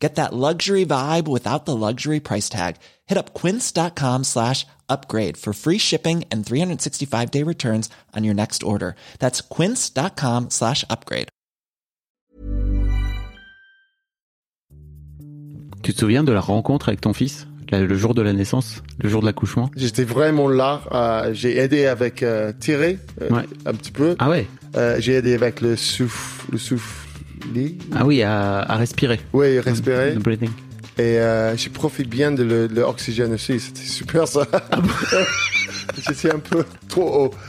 [0.00, 2.76] Get that luxury vibe without the luxury price tag.
[3.06, 8.62] Hit up quince.com slash upgrade for free shipping and 365 day returns on your next
[8.62, 8.94] order.
[9.18, 11.28] That's quince.com slash upgrade.
[15.82, 17.46] Tu te souviens de la rencontre avec ton fils?
[17.72, 19.70] Le jour de la naissance, le jour de l'accouchement?
[19.76, 20.80] J'étais vraiment là.
[20.90, 23.44] euh, j'ai aidé avec euh, tirer euh, Ouais.
[23.64, 24.16] un petit peu.
[24.18, 24.48] Ah ouais?
[24.76, 26.99] Euh, j'ai aidé avec le souffle, le souffle.
[27.94, 29.20] Ah oui, à, à respirer.
[29.32, 30.14] Oui, respirer.
[30.14, 30.50] The breathing.
[30.98, 33.58] Et euh, j'ai profité bien de l'oxygène aussi.
[33.58, 34.46] C'était super ça.
[36.06, 37.30] J'étais un peu trop haut.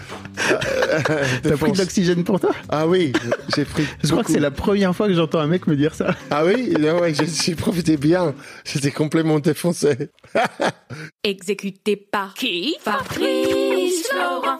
[1.10, 2.52] Euh, T'as pris de l'oxygène pour toi?
[2.70, 3.12] Ah oui,
[3.54, 3.84] j'ai pris.
[4.02, 6.16] Je crois que c'est la première fois que j'entends un mec me dire ça.
[6.30, 8.34] Ah oui, non, ouais, j'ai j'ai profité bien.
[8.64, 10.10] J'étais complètement défoncé.
[11.24, 12.76] Exécuté par qui?
[12.82, 14.60] Fabrice Florent.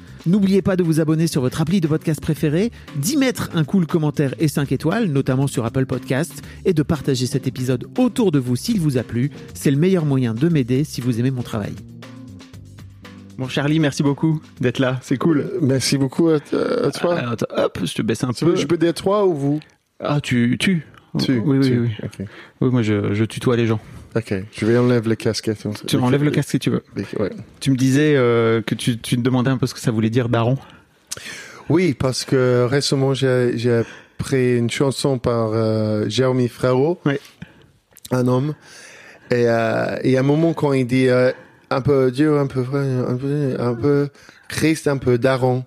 [0.27, 3.87] N'oubliez pas de vous abonner sur votre appli de podcast préféré, d'y mettre un cool
[3.87, 8.37] commentaire et 5 étoiles, notamment sur Apple Podcast, et de partager cet épisode autour de
[8.37, 9.31] vous s'il vous a plu.
[9.55, 11.73] C'est le meilleur moyen de m'aider si vous aimez mon travail.
[13.39, 14.99] Bon, Charlie, merci beaucoup d'être là.
[15.01, 15.49] C'est cool.
[15.61, 17.17] Merci beaucoup à, à toi.
[17.17, 18.51] Attends, hop, je te baisse un Tu peu.
[18.51, 19.59] veux- je peux dire toi ou vous?
[19.99, 20.85] Ah, tu, tu.
[21.17, 21.39] Tu.
[21.39, 21.79] Oui, oui, tu.
[21.79, 22.25] oui.
[22.61, 23.79] Oui, moi, je, je tutoie les gens.
[24.15, 24.33] Ok.
[24.51, 25.65] Je vais enlever le casquette.
[25.87, 26.83] Tu enlèves le casque si tu veux.
[27.19, 27.29] Ouais.
[27.59, 30.09] Tu me disais euh, que tu, tu te demandais un peu ce que ça voulait
[30.09, 30.57] dire daron.
[31.69, 33.83] Oui, parce que récemment, j'ai
[34.19, 37.13] appris une chanson par euh, Jérémy Frérot, Oui.
[38.11, 38.53] un homme.
[39.29, 41.31] Et euh, il y a un moment quand il dit euh,
[41.69, 44.09] un peu dur, un peu vrai, un peu, un peu
[44.49, 45.63] Christ, un peu daron.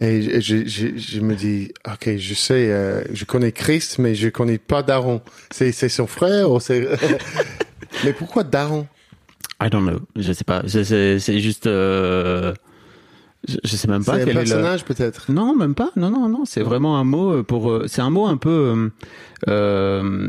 [0.00, 4.14] Et je, je, je, je me dis, ok, je sais, euh, je connais Christ, mais
[4.14, 5.20] je connais pas Daron.
[5.50, 6.86] C'est c'est son frère ou c'est...
[8.04, 8.86] mais pourquoi Daron?
[9.62, 10.00] I don't know.
[10.16, 10.62] Je sais pas.
[10.66, 11.66] C'est c'est juste.
[11.66, 12.54] euh,
[13.48, 14.38] Je, je sais même C'est pas un quel est le.
[14.40, 15.30] personnage peut-être?
[15.32, 15.90] Non, même pas.
[15.96, 16.44] Non, non, non.
[16.44, 17.70] C'est vraiment un mot pour.
[17.70, 18.50] euh, C'est un mot un peu.
[18.50, 18.88] euh,
[19.48, 20.28] euh,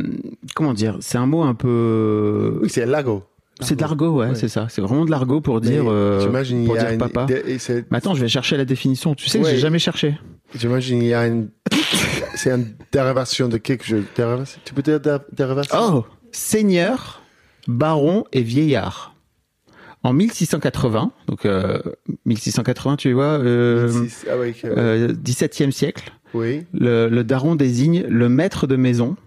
[0.55, 0.97] comment dire?
[1.01, 2.59] C'est un mot un peu.
[2.63, 3.23] Oui, c'est Lago.
[3.61, 4.35] C'est de l'argot, ouais, Ouais.
[4.35, 4.67] c'est ça.
[4.69, 5.83] C'est vraiment de l'argot pour dire.
[5.85, 7.25] Euh, pour y a dire une- papa.
[7.25, 9.15] de- c'est- Mais attends, je vais chercher la définition.
[9.15, 9.51] Tu sais que Ouais.
[9.51, 10.17] j'ai jamais cherché.
[10.55, 11.49] J'imagine il y a une.
[12.35, 14.03] c'est une dérivation de quelque chose.
[14.15, 15.77] Dérivation Tu peux dire dé- dérivation?
[15.77, 17.19] Oh, seigneur,
[17.69, 19.16] baron et vieillard.
[20.03, 21.80] En 1680, donc euh,
[22.25, 26.66] 1680, tu vois, euh, Six- ah oui, que- euh, 17e siècle, oui.
[26.74, 29.18] le, le daron désigne le maître de maison,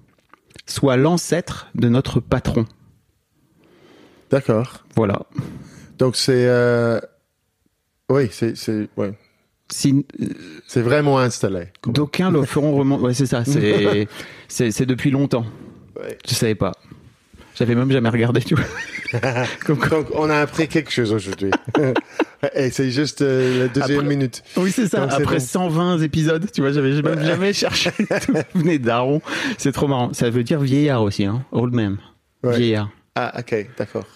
[0.67, 2.65] soit l'ancêtre de notre patron.
[4.31, 4.83] D'accord.
[4.97, 5.23] Voilà.
[5.99, 6.47] Donc c'est.
[6.49, 6.99] euh,
[8.11, 9.13] Oui, c'est c'est ouais.
[10.75, 11.67] Vraiment installé.
[11.87, 13.43] d'aucuns le feront remonter, ouais, c'est ça.
[13.45, 15.45] C'est depuis longtemps.
[16.01, 16.17] Ouais.
[16.27, 16.73] Je savais pas.
[17.55, 18.65] J'avais même jamais regardé, tu vois.
[19.67, 21.51] Comme quoi- Donc on a appris quelque chose aujourd'hui.
[22.55, 24.43] Et c'est juste euh, la deuxième Après- minute.
[24.57, 25.01] Oui, c'est ça.
[25.07, 25.45] Donc, Après bon.
[25.45, 27.91] 120 épisodes, tu vois, j'avais même jamais cherché.
[28.55, 29.21] Venait daron.
[29.59, 30.12] C'est trop marrant.
[30.12, 31.45] Ça veut dire vieillard aussi, hein.
[31.53, 31.99] Old man.
[32.43, 32.57] Ouais.
[32.57, 32.91] Vieillard.
[33.15, 34.07] Ah ok, d'accord.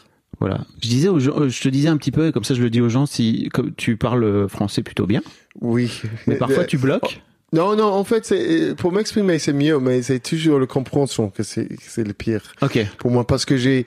[0.41, 0.61] Voilà.
[0.83, 2.69] Je disais aux gens, euh, je te disais un petit peu, comme ça je le
[2.71, 5.23] dis aux gens, si comme tu parles français plutôt bien,
[5.61, 6.03] Oui.
[6.27, 7.23] mais parfois Euh, tu bloques.
[7.53, 11.69] Non, non, en fait, pour m'exprimer, c'est mieux, mais c'est toujours le compréhension que c'est
[11.97, 12.79] le pire Ok.
[12.99, 13.87] pour moi parce que j'ai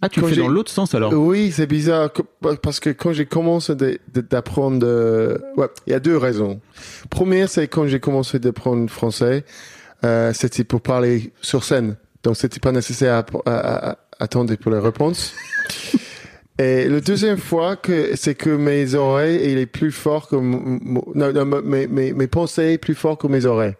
[0.00, 1.12] Ah, tu le fais dans l'autre sens alors?
[1.12, 2.10] Oui, c'est bizarre
[2.62, 6.60] parce que quand j'ai commencé de- de- d'apprendre, euh, ouais, il y a deux raisons.
[7.10, 9.44] Première, c'est quand j'ai commencé d'apprendre français,
[10.04, 14.70] euh, c'était pour parler sur scène, donc c'était pas nécessaire à, à- à- attendre pour
[14.72, 15.34] les réponses.
[16.58, 21.32] Et la deuxième fois que c'est que mes oreilles, il est plus fort que non,
[21.32, 23.74] non, mes, mes, mes pensées plus fort que mes oreilles.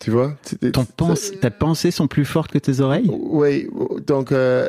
[0.00, 0.34] Tu vois?
[0.72, 3.08] Ton pense, ta pensées sont plus fortes que tes oreilles?
[3.10, 3.68] oui,
[4.06, 4.68] donc euh,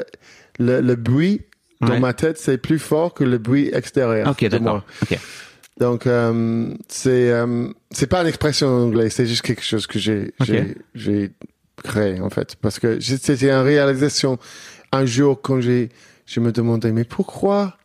[0.60, 1.42] le, le bruit
[1.82, 2.00] dans Ouais.
[2.00, 4.28] ma tête c'est plus fort que le bruit extérieur.
[4.30, 4.84] Ok, d'accord.
[5.04, 5.18] Ok.
[5.80, 9.98] Donc euh, c'est euh, c'est pas une expression en anglais, c'est juste quelque chose que
[9.98, 10.48] j'ai Ok.
[10.48, 11.30] j'ai j'ai
[11.84, 14.38] créé en fait parce que c'était une réalisation
[14.92, 15.90] un jour quand j'ai
[16.30, 17.76] je me demandais mais pourquoi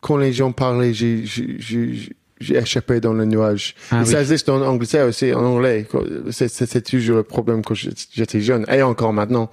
[0.00, 3.74] quand les gens parlaient j'ai j'ai échappé dans le nuage.
[3.90, 4.10] Ah et oui.
[4.12, 5.86] ça existe en Angleterre aussi, en anglais.
[6.30, 9.50] C'est- C'est c'est toujours le problème quand j'étais jeune, et encore maintenant.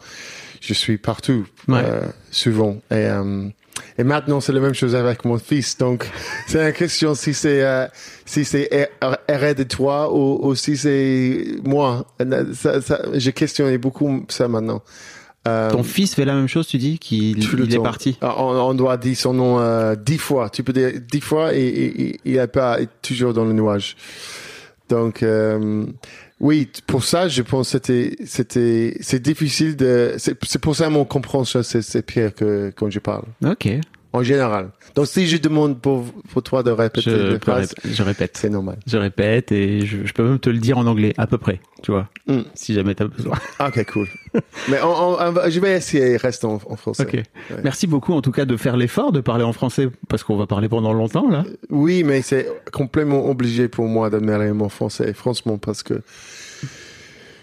[0.61, 1.81] je suis partout, Ouais.
[1.85, 2.01] euh,
[2.31, 2.77] souvent.
[2.89, 3.47] Et, euh,
[3.99, 5.77] et maintenant, c'est la même chose avec mon fils.
[5.77, 6.09] Donc,
[6.47, 7.85] c'est la question si c'est euh,
[8.25, 8.67] si c'est
[9.27, 12.07] héréditoire ou, ou si c'est moi.
[12.53, 14.81] Ça, ça, je questionne beaucoup ça maintenant.
[15.47, 18.17] Euh, Ton fils fait la même chose, tu dis, qu'il il est parti.
[18.21, 20.49] Ah, On, on doit dire son nom euh, dix fois.
[20.49, 23.95] Tu peux dire dix fois et, il n'est pas toujours dans le nuage.
[24.89, 25.85] Donc euh,
[26.39, 30.15] oui, pour ça, je pense que c'était c'était c'est difficile de.
[30.17, 33.67] C'est c'est pour ça mon compréhension c'est c'est pire que quand je parle Ok.
[34.13, 34.69] En général.
[34.95, 38.37] Donc si je demande pour pour toi de répéter Je, phrases, rép- je répète.
[38.37, 38.77] c'est normal.
[38.87, 41.59] Je répète et je, je peux même te le dire en anglais, à peu près,
[41.83, 42.41] tu vois, Mm.
[42.55, 43.35] si jamais t'as besoin.
[43.59, 44.07] Ok, cool.
[44.69, 47.03] Mais on, on- on va- je vais essayer de rester en, en français.
[47.03, 47.21] Ok.
[47.63, 50.47] Merci beaucoup en tout cas de faire l'effort de parler en français parce qu'on va
[50.47, 51.43] parler pendant longtemps là.
[51.69, 56.01] Oui, mais c'est complètement obligé pour moi de mêler mon français, franchement, parce que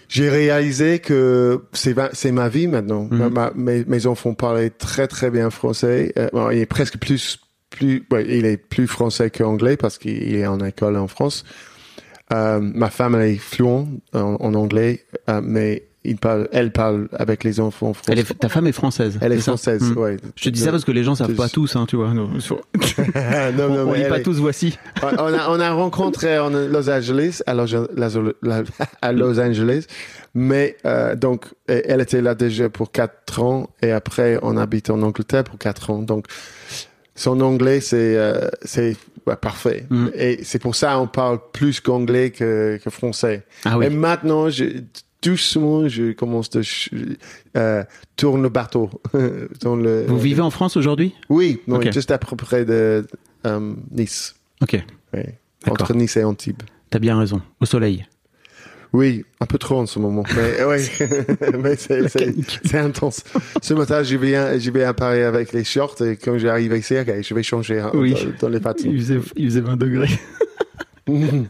[0.07, 3.07] j'ai réalisé que c'est ma- c'est ma vie maintenant.
[3.11, 3.29] Mhm.
[3.29, 6.13] Ma- mes, mes enfants parlaient très très bien français.
[6.17, 7.39] Euh, bon, il est presque plus
[7.71, 11.43] plus, ouais, il est plus français qu'anglais parce qu'il est en école en France.
[12.33, 17.07] Euh, ma femme elle est fluente en, en anglais, euh, mais il parle, elle parle
[17.13, 18.11] avec les enfants français.
[18.13, 19.17] Elle est, ta femme est française.
[19.21, 19.97] Elle est c'est ça française, Mm.
[19.97, 20.17] ouais.
[20.35, 22.13] Je te dis ça parce que les gens savent pas tous, hein, tu vois.
[22.13, 22.27] Non,
[23.57, 24.77] non, non, on elle pas est- tous voici.
[25.01, 27.73] on a, on a rencontré en Los Angeles, à Los,
[29.01, 29.85] à Los Angeles,
[30.33, 35.01] mais euh, donc elle était là déjà pour quatre ans et après on habite en
[35.01, 35.99] Angleterre pour quatre ans.
[36.01, 36.25] Donc
[37.15, 38.97] son anglais c'est euh, c'est
[39.41, 40.07] parfait Mm.
[40.13, 43.43] et c'est pour ça on parle plus qu'anglais que, que français.
[43.63, 43.85] Ah oui.
[43.85, 44.65] Et maintenant je
[45.29, 46.89] doucement je commence ch-
[47.57, 47.83] euh,
[48.15, 48.89] tourne le bateau
[49.61, 50.05] dans le.
[50.07, 51.13] Vous vivez en France aujourd'hui?
[51.29, 51.91] Oui, Ok.
[51.91, 53.05] juste à peu près de
[53.45, 54.35] euh, Nice.
[54.61, 54.81] Ok.
[55.13, 55.21] Oui.
[55.67, 56.61] Entre Nice et Antibes.
[56.89, 57.41] T'as bien raison.
[57.59, 58.05] Au soleil.
[58.93, 60.23] Oui, un peu trop en ce moment.
[60.37, 61.05] Mais oui,
[61.61, 63.23] mais c'est, intense.
[63.61, 66.95] Ce matin, je viens, je viens à Paris avec les shorts et quand j'arrive ici,
[66.97, 68.13] ok, je vais changer hein, Oui.
[68.13, 68.87] dans, dans les patins.
[68.87, 70.07] Il faisait, il faisait 20 degrés.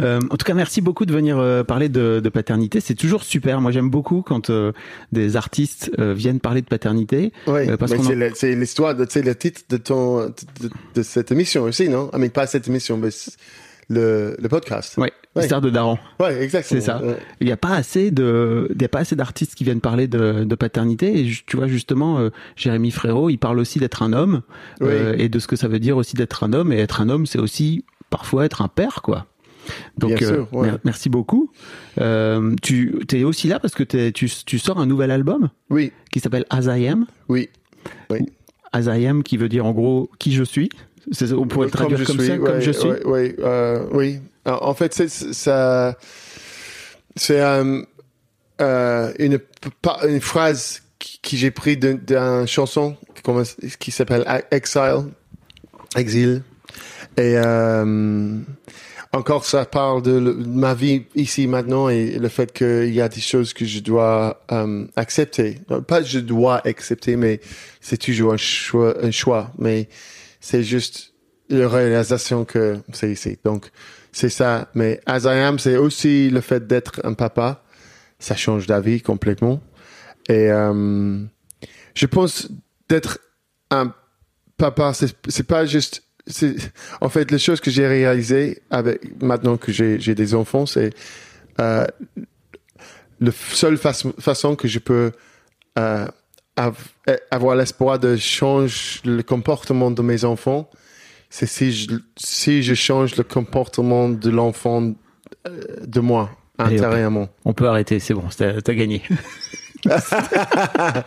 [0.00, 2.80] Euh, en tout cas, merci beaucoup de venir euh, parler de, de paternité.
[2.80, 3.60] C'est toujours super.
[3.60, 4.72] Moi, j'aime beaucoup quand euh,
[5.12, 7.32] des artistes viennent parler de paternité.
[7.46, 10.32] Oui, parce mais qu'on c'est, en- le- c'est l'histoire, de, c'est le titre de ton,
[10.96, 12.10] de, cette émission aussi, non?
[12.12, 13.10] I mean, pas cette émission, mais
[13.88, 14.96] le, le podcast.
[14.96, 15.48] Ouais, Ouais.
[15.48, 15.98] De Daron.
[16.20, 16.80] Ouais, exactement.
[16.80, 17.02] C'est ça.
[17.02, 17.16] Ouais.
[17.40, 20.06] Il n'y a pas assez de, il y a pas assez d'artistes qui viennent parler
[20.06, 21.20] de, de paternité.
[21.20, 24.42] Et tu vois justement, euh, Jérémy Frérot, il parle aussi d'être un homme
[24.80, 24.88] Oui.
[24.90, 26.72] euh, et de ce que ça veut dire aussi d'être un homme.
[26.72, 27.84] Et être un homme, c'est aussi
[28.16, 29.26] parfois être un père, quoi.
[29.98, 30.66] Donc, Bien sûr, ouais.
[30.68, 31.50] mer- merci beaucoup.
[32.00, 36.20] Euh, tu es aussi là parce que tu, tu sors un nouvel album Oui, qui
[36.20, 37.06] s'appelle As I Am.
[37.28, 37.48] oui.
[38.72, 40.68] As I Am, qui veut dire en gros qui je suis.
[41.36, 42.88] On pourrait le traduire comme suis, ça, comme je suis.
[43.04, 44.20] ouais, euh, oui.
[44.44, 45.96] Alors, En fait, c'est ça,
[47.16, 47.82] c'est euh,
[48.60, 52.96] euh, une phrase qui, qui j'ai pris d'un- d'une chanson
[53.78, 55.04] qui s'appelle Exile,
[55.96, 56.42] exil,
[57.16, 58.38] et euh,
[59.12, 63.20] encore ça parle de, ma vie ici maintenant et le fait qu'il y a des
[63.20, 65.60] choses que je dois euh, accepter.
[65.86, 67.40] Pas je dois accepter, mais
[67.80, 69.52] c'est toujours un choix, un choix.
[69.58, 69.88] Mais
[70.40, 71.14] c'est juste
[71.48, 73.38] la réalisation que c'est ici.
[73.44, 73.70] Donc,
[74.12, 74.68] c'est ça.
[74.74, 77.62] Mais as I am, c'est aussi le fait d'être un papa.
[78.18, 79.60] Ça change d'avis complètement.
[80.28, 81.22] Et euh,
[81.94, 82.48] je pense
[82.88, 83.18] d'être
[83.70, 83.92] un
[84.56, 86.02] papa, c'est pas juste.
[86.26, 86.54] C'est
[87.00, 90.90] En fait, les choses que j'ai réalisées avec maintenant que j'ai j'ai des enfants, c'est
[91.60, 91.86] euh,
[93.20, 95.12] le seule façon façon que je peux
[95.78, 96.06] euh,
[96.56, 96.88] av-
[97.30, 100.68] avoir l'espoir de changer le comportement de mes enfants,
[101.30, 104.94] c'est si je, si je change le comportement de l'enfant
[105.46, 107.28] euh, de moi, Allez, intérieurement.
[107.44, 109.02] On peut arrêter, c'est bon, t'as t'as gagné.
[109.88, 111.02] t'as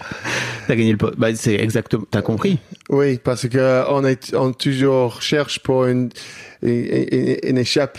[0.75, 0.97] gagné le.
[1.17, 2.05] Bah, c'est exactement.
[2.09, 2.59] T'as compris.
[2.89, 6.09] Oui, parce que on est, on toujours cherche pour une,
[6.61, 7.97] une, une- une échappe.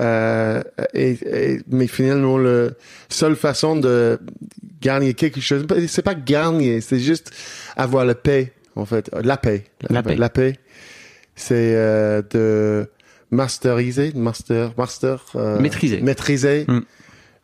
[0.00, 0.62] Euh,
[0.94, 2.68] et, et- mais finalement, la
[3.08, 4.18] seule façon de
[4.80, 7.30] gagner quelque chose, c'est pas gagner, c'est juste
[7.76, 9.10] avoir la paix, en fait.
[9.22, 9.64] La paix.
[9.90, 10.16] La paix.
[10.16, 10.56] La paix.
[11.34, 12.88] C'est euh, de
[13.30, 15.24] masteriser, master, master.
[15.36, 16.00] euh, Maîtriser.
[16.00, 16.64] Maîtriser.
[16.68, 16.80] Mm.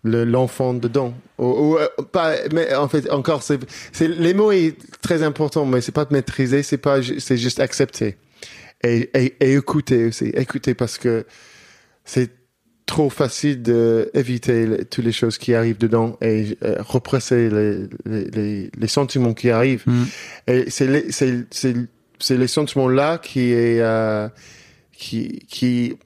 [0.05, 1.15] Le- l'enfant dedans.
[1.39, 3.61] Ou, ou, euh, pas mais en fait encore c'est
[3.93, 7.61] c'est les mots est très important mais c'est pas de maîtriser c'est pas c'est juste
[7.61, 8.17] accepter.
[8.85, 10.27] Et, et, et écouter aussi.
[10.27, 11.27] Écouter parce que
[12.05, 12.31] c'est
[12.87, 17.79] trop facile de éviter le- toutes les choses qui arrivent dedans et euh, represser les,
[18.07, 19.83] les, les, les sentiments qui arrivent.
[19.87, 20.05] Mm.
[20.47, 21.75] et c'est les c'est c'est
[22.21, 24.29] c'est les sentiments là qui est euh,
[24.93, 25.97] qui qui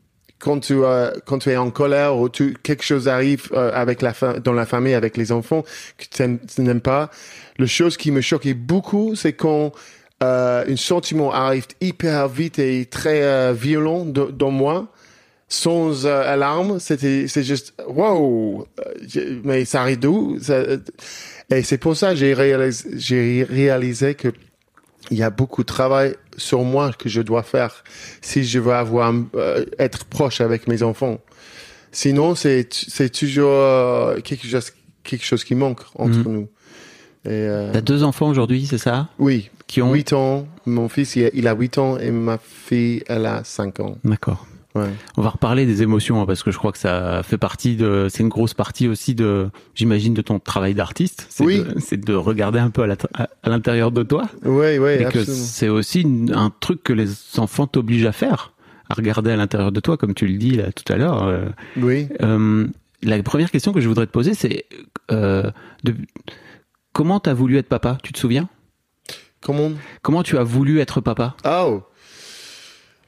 [0.42, 4.02] quand tu euh, quand tu es en colère ou tu quelque chose arrive euh, avec
[4.02, 4.12] la
[4.44, 5.62] dans la famille avec les enfants
[5.98, 7.10] que tu aimes- tu n'aimes pas,
[7.58, 9.72] le chose qui me choquait beaucoup, c'est quand
[10.22, 14.88] euh, un sentiment arrive hyper vite et très euh, violent de- dans moi
[15.48, 20.38] sans euh, alarme, c'était c'est juste wow, euh, mais ça arrive d'où
[21.50, 24.28] Et c'est pour ça que j'ai réalisé j'ai réalisé que
[25.10, 27.84] il y a beaucoup de travail sur moi que je dois faire
[28.20, 31.18] si je veux avoir euh, être proche avec mes enfants.
[31.90, 34.72] Sinon, c'est c'est toujours euh, quelque chose
[35.04, 36.32] quelque chose qui manque entre Mhm.
[36.32, 36.48] nous.
[37.24, 39.08] Et euh, T'as deux enfants aujourd'hui, c'est ça?
[39.18, 40.46] Oui, Qui ont 8 ans.
[40.66, 43.96] Mon fils, il a, il a 8 ans et ma fille, elle a 5 ans.
[44.04, 44.46] D'accord.
[44.74, 44.88] Ouais.
[45.18, 48.06] On va reparler des émotions hein, parce que je crois que ça fait partie de,
[48.10, 51.26] c'est une grosse partie aussi de, j'imagine, de ton travail d'artiste.
[51.28, 51.58] C'est Oui.
[51.58, 54.28] de- C'est de regarder un peu à l'intérieur de toi.
[54.44, 58.54] Oui, oui, et que c'est aussi une- un truc que les enfants t'obligent à faire,
[58.88, 61.22] à regarder à l'intérieur de toi, comme tu le dis là tout à l'heure.
[61.24, 62.08] Euh, Oui.
[62.22, 62.66] euh,
[63.02, 64.64] la première question que je voudrais te poser, c'est
[65.10, 65.50] euh,
[65.84, 65.94] de,
[66.94, 67.98] comment t'as voulu être papa?
[68.02, 68.48] Tu te souviens?
[69.42, 69.72] Comment?
[70.02, 71.36] Comment tu as voulu être papa?
[71.44, 71.82] Oh.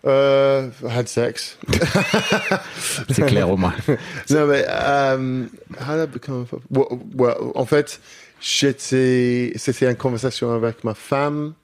[0.06, 1.56] Euh, had sex.
[3.10, 3.74] C'est clair au moins.
[4.30, 5.44] non, mais, euh,
[5.80, 6.62] how did I become a papa?
[6.70, 8.00] Well, well, en fait,
[8.40, 11.54] j'étais, c'était une conversation avec ma femme.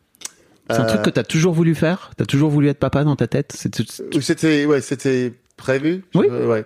[0.71, 2.13] C'est un Euh, truc que t'as toujours voulu faire?
[2.17, 3.55] T'as toujours voulu être papa dans ta tête?
[4.21, 6.05] C'était, ouais, c'était prévu.
[6.15, 6.27] Oui.
[6.31, 6.65] Euh, ouais.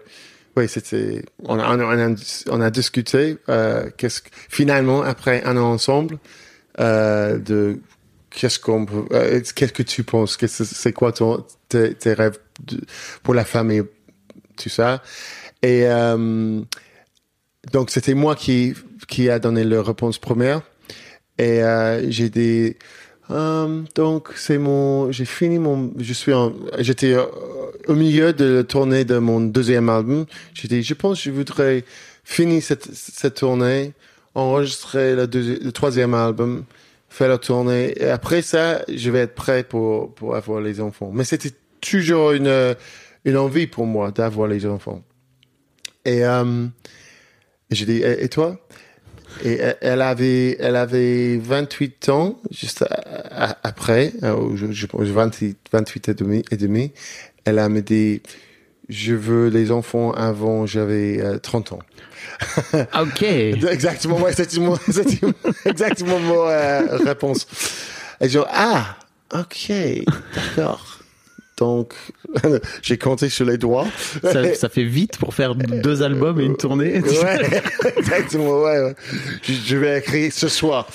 [0.56, 2.16] Oui, c'était, on a, on a, on a,
[2.50, 6.18] on a discuté, euh, qu'est-ce que, finalement, après un an ensemble,
[6.78, 7.80] euh, de,
[8.30, 11.44] qu'est-ce qu'on peut, euh, qu'est-ce que tu penses, qu'est-ce, c'est quoi ton,
[11.94, 12.38] tes, rêves
[13.22, 13.82] pour la famille,
[14.56, 15.02] tout ça.
[15.62, 15.86] Et,
[17.72, 18.74] donc c'était moi qui,
[19.08, 20.62] qui a donné la réponse première.
[21.38, 22.76] Et, euh, j'ai dit,
[23.30, 26.32] euh, donc c'est mon, j'ai fini mon, je suis
[26.78, 27.24] j'étais euh,
[27.88, 30.26] au milieu de la tournée de mon deuxième album.
[30.54, 31.84] J'ai dit, je pense que je voudrais
[32.22, 33.92] finir cette, cette tournée,
[34.34, 36.64] enregistrer le troisième album,
[37.08, 37.94] faire la tournée.
[37.96, 41.10] Et après ça, je vais être prêt pour, pour avoir les enfants.
[41.12, 41.52] Mais c'était
[41.84, 42.74] toujours une,
[43.24, 45.02] une envie pour moi d'avoir les enfants.
[46.04, 46.66] Et, euh,
[47.70, 48.58] j'ai dit, et, et toi?
[49.44, 52.84] Et elle- avait, elle avait 28 ans, juste
[53.64, 56.92] après, euh, je, je, pense 28, 28 et demi, et demi.
[57.44, 58.22] Elle a me dit,
[58.88, 61.78] je veux les enfants avant j'avais euh, 30 ans.
[63.00, 63.22] Ok.
[63.22, 64.58] Exactement, ouais, c'était
[65.64, 67.46] exactement mon euh, réponse.
[68.20, 68.96] Et je ah,
[69.34, 69.72] ok,
[70.34, 71.00] d'accord.
[71.56, 71.94] Donc,
[72.82, 73.86] j'ai compté sur les doigts.
[74.22, 77.00] ça, ça fait vite pour faire deux albums et une tournée.
[77.00, 77.62] Ouais,
[77.96, 78.94] exactement, ouais, ouais.
[79.42, 80.88] Je, je vais écrire ce soir.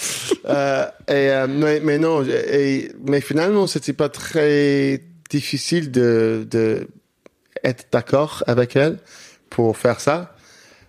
[0.46, 6.88] Euh, et, euh, mais, mais non, et, mais finalement, c'était pas très difficile de, de
[7.64, 8.98] être d'accord avec elle
[9.50, 10.36] pour faire ça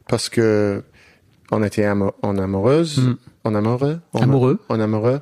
[0.08, 0.82] parce que
[1.52, 3.16] on était en amoureuse, Mm.
[3.44, 4.58] en amoureux, en, Amoureux.
[4.68, 5.20] en amoureux.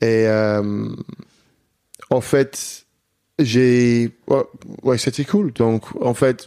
[0.00, 0.88] Et euh,
[2.10, 2.86] en fait,
[3.44, 4.42] j'ai ouais,
[4.82, 5.52] ouais, c'était cool.
[5.52, 6.46] Donc en fait,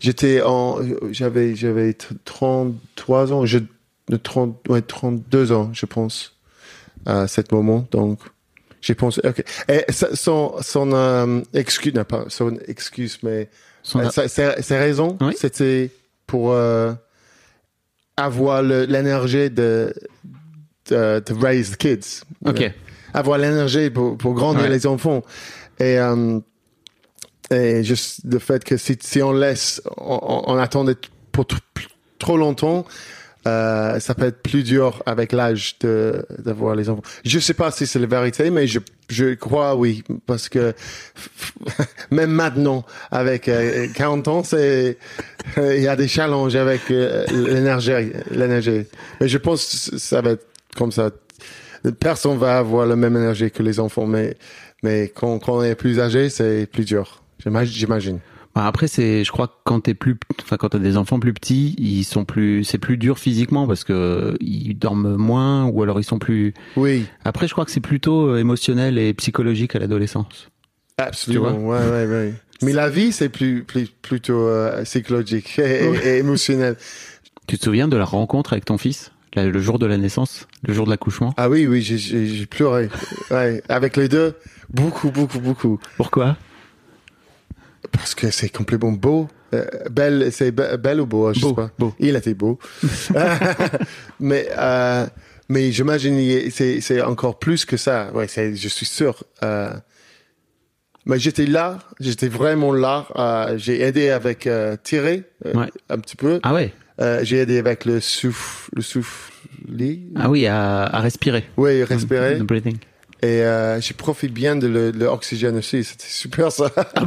[0.00, 0.78] j'étais en
[1.10, 3.58] j'avais j'avais t- 33 ans, je
[4.08, 6.36] de 30 ouais, 32 ans, je pense
[7.06, 7.86] à cet moment.
[7.90, 8.20] Donc
[8.80, 9.42] j'ai pensé OK.
[9.68, 13.48] Et son son euh, excuse non pas son excuse mais
[13.82, 15.34] Son- euh, sa- sa- ses raisons, Oui.
[15.36, 15.90] c'était
[16.26, 16.92] pour euh,
[18.16, 19.92] avoir l'énergie de,
[20.90, 22.22] de de raise the kids.
[22.44, 22.70] Ok.
[23.14, 24.68] Avoir l'énergie pour pour grandir Ouais.
[24.68, 25.22] les enfants.
[25.80, 26.40] Et euh,
[27.50, 30.96] et juste le fait que si si on laisse on, on- attendait
[31.32, 31.58] pour tr-
[32.18, 32.84] trop longtemps
[33.46, 37.02] euh, ça peut être plus dur avec l'âge de d'avoir les enfants.
[37.24, 40.74] Je sais pas si c'est la vérité, mais je je crois oui parce que
[42.10, 44.98] même maintenant avec euh, 40 ans, c'est
[45.56, 48.84] il y a des challenges avec euh, l'énergie l'énergie.
[49.20, 50.44] Mais je pense que ça va être
[50.76, 51.10] comme ça.
[52.00, 54.36] Personne va avoir la même énergie que les enfants, mais
[54.82, 57.22] mais quand quand on est plus âgé, c'est plus dur.
[57.64, 58.18] J'imagine.
[58.54, 61.32] Bah, Après, c'est, je crois que quand t'es plus, enfin, quand t'as des enfants plus
[61.34, 66.00] petits, ils sont plus, c'est plus dur physiquement parce que ils dorment moins ou alors
[66.00, 66.54] ils sont plus.
[66.76, 67.06] Oui.
[67.24, 70.48] Après, je crois que c'est plutôt euh, émotionnel et psychologique à l'adolescence.
[70.96, 72.34] Absolument, ouais, ouais, ouais.
[72.62, 76.76] Mais la vie, c'est plus, plus, plutôt euh, psychologique et, et- et émotionnel.
[77.46, 80.72] Tu te souviens de la rencontre avec ton fils, le jour de la naissance, le
[80.74, 82.88] jour de l'accouchement Ah oui, oui, j'ai- pleuré.
[83.30, 84.34] Ouais, avec les deux,
[84.70, 85.78] beaucoup, beaucoup, beaucoup.
[85.96, 86.36] Pourquoi?
[87.92, 89.28] Parce que c'est complètement beau.
[89.54, 91.70] Euh, belle, c'est be- belle ou beau, je Beau, sais pas.
[91.78, 91.94] beau.
[91.98, 92.58] Il était beau.
[94.20, 95.06] mais euh,
[95.48, 98.10] mais j'imagine c'est c'est encore plus que ça.
[98.14, 99.24] Ouais, c'est, je suis sûr.
[99.42, 99.70] Euh,
[101.06, 103.06] Mais j'étais là, j'étais vraiment là.
[103.56, 104.46] j'ai aidé avec
[104.82, 105.22] tirer
[105.54, 105.70] Ouais.
[105.88, 106.40] un petit peu.
[106.42, 106.72] Ah ouais?
[107.00, 108.82] Euh, j'ai aidé avec le souffle, le.
[110.16, 111.44] Ah oui, à, à respirer.
[111.56, 112.38] Oui, respirer.
[112.38, 112.76] The breathing.
[113.20, 115.82] Et euh, j'ai profité bien de le- l'oxygène aussi.
[115.84, 116.70] C'était super ça.
[116.76, 117.02] Ah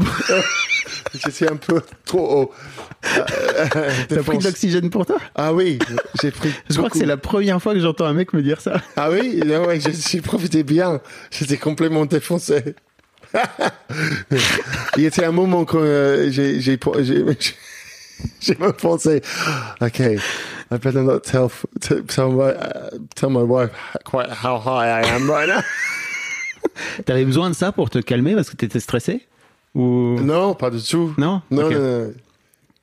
[1.14, 2.52] J'étais un peu trop haut.
[4.10, 5.18] T'as pris de l'oxygène pour toi?
[5.36, 5.80] Ah oui,
[6.22, 6.50] j'ai pris.
[6.70, 8.82] Je crois que c'est la première fois que j'entends un mec me dire ça.
[8.98, 11.02] Ah oui, non, ouais, j'ai profité bien.
[11.32, 12.76] J'étais complètement défoncé.
[14.98, 16.78] Il y était un moment quand euh, j'ai
[18.22, 19.22] j'ai j'ai j'ai même pensé,
[19.82, 21.50] ok, I better not tell
[22.08, 23.72] tell my uh, tell my wife
[24.06, 25.62] quite how high I am right now.
[27.06, 29.28] T'avais besoin de ça pour te calmer parce que t'étais stressé?
[29.76, 31.14] Ou non, pas du tout.
[31.18, 31.42] Non?
[31.52, 32.14] Non, non, non.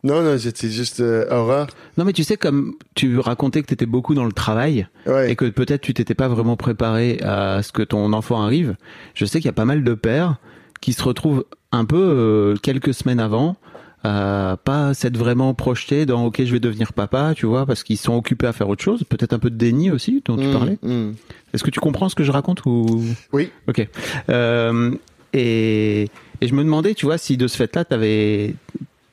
[0.05, 1.67] Non, non, j'étais juste euh, horreur.
[1.97, 5.31] Non, mais tu sais, comme tu racontais que t'étais beaucoup dans le travail Ouais.
[5.33, 8.77] et que peut-être tu t'étais pas vraiment préparé à ce que ton enfant arrive,
[9.15, 10.37] je sais qu'il y a pas mal de pères
[10.81, 13.57] qui se retrouvent un peu euh, quelques semaines avant
[14.05, 17.99] à pas s'être vraiment projetés dans ok je vais devenir papa tu vois parce qu'ils
[17.99, 20.53] sont occupés à faire autre chose peut-être un peu de déni aussi dont tu Mm,
[20.53, 21.11] parlais mm.
[21.53, 23.03] est-ce que tu comprends ce que je raconte ou?
[23.33, 23.51] Oui.
[23.67, 23.87] Ok.
[24.31, 24.93] Euh,
[25.33, 26.09] et,
[26.41, 28.55] et je me demandais, tu vois, si de ce fait-là, t'avais,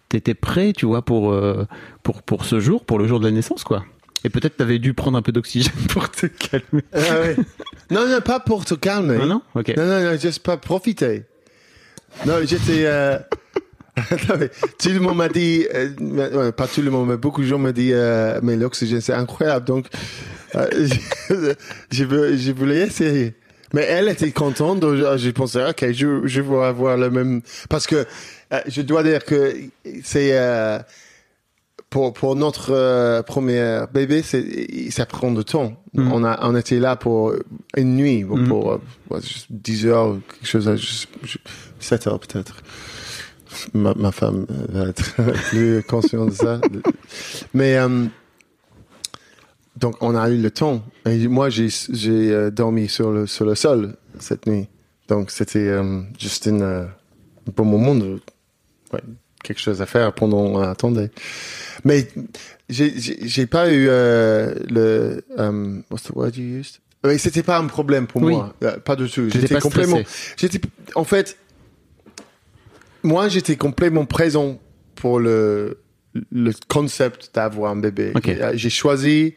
[0.08, 1.66] t'étais prêt, tu vois, pour, euh,
[2.04, 3.84] pour, pour ce jour, pour le jour de la naissance, quoi.
[4.24, 6.84] Et peut-être t'avais dû prendre un peu d'oxygène pour te calmer.
[6.94, 7.36] Ah ouais.
[7.92, 9.18] non, non, pas pour te calmer.
[9.22, 9.42] Ah non?
[9.56, 9.74] Ok.
[9.76, 11.24] Non, non, non, juste pas profiter.
[12.26, 12.86] Non, j'étais.
[12.86, 13.18] Euh...
[14.80, 17.72] tout le monde m'a dit, euh, pas tout le monde, mais beaucoup de gens m'ont
[17.72, 19.88] dit, euh, mais l'oxygène c'est incroyable, donc
[20.56, 20.68] euh,
[21.30, 21.54] je,
[21.92, 23.34] je, veux- je voulais essayer.
[23.74, 27.42] Mais elle était contente, donc je- j'ai pensé, ok, je, je vais avoir le même,
[27.70, 28.06] parce que
[28.54, 29.54] euh, je dois dire que
[30.04, 30.80] c'est euh,
[31.90, 35.74] pour pour notre euh, premier bébé, c'est ça prend du temps.
[35.94, 36.12] Mm.
[36.12, 37.34] On a on était là pour
[37.78, 38.48] une nuit, pour, Mm.
[38.48, 41.38] pour euh, ouais, juste 10 heures, quelque chose, à- je- je-
[41.80, 42.58] 7 heures peut-être.
[43.74, 45.16] Ma, ma femme va être
[45.50, 46.62] plus consciente de ça.
[47.54, 48.06] Mais euh,
[49.78, 50.84] donc on a eu le temps.
[51.06, 51.70] Et moi j'ai
[52.32, 54.68] euh, dormi sur le sur le sol cette nuit.
[55.08, 58.20] Donc c'était euh, juste une, euh, un bon moment de
[58.94, 59.02] ouais,
[59.44, 61.12] quelque chose à faire pendant on attendait.
[61.84, 62.08] Mais
[62.70, 66.78] j'ai pas eu euh, le um, what's the word you used?
[67.04, 68.34] Oui, c'était pas un problème pour Oui.
[68.34, 69.30] moi, Euh, pas du tout.
[69.30, 70.00] J'étais complètement.
[70.38, 70.60] J'étais
[70.96, 71.38] en fait,
[73.06, 74.60] moi j'étais complètement présent
[74.96, 75.80] pour le
[76.32, 78.12] le concept d'avoir un bébé.
[78.16, 78.28] Ok.
[78.30, 79.36] Et, euh, J'ai choisi,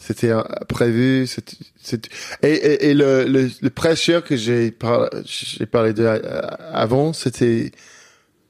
[0.00, 2.08] c'était euh, prévu, c'était c'était-
[2.42, 6.40] et, et, et le, le le pressure que j'ai par, j'ai parlé de euh,
[6.72, 7.72] avant, c'était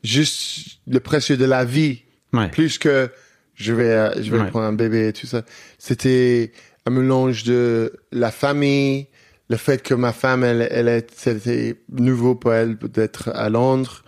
[0.03, 2.49] juste le pressure de la vie Ouais.
[2.49, 3.11] plus que
[3.55, 4.49] je vais je vais Ouais.
[4.51, 5.43] prendre un bébé et tout ça.
[5.79, 6.51] C'était
[6.87, 9.07] un mélange de la famille,
[9.49, 14.05] le fait que ma femme elle elle est c'était nouveau pour elle d'être à Londres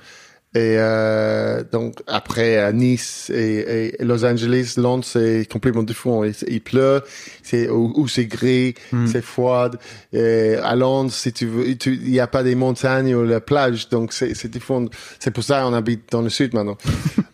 [0.56, 6.24] et euh, donc après à Nice et, et Los Angeles, Londres c'est complètement différent.
[6.24, 7.02] Il, il pleut,
[7.42, 9.06] c'est ou, ou c'est gris, Mm.
[9.06, 9.70] c'est froid.
[10.12, 13.88] Et à Londres, si tu veux, il n'y a pas des montagnes ou la plage,
[13.88, 14.86] donc c'est c'est différent.
[15.18, 16.78] C'est pour ça qu'on habite dans le sud maintenant.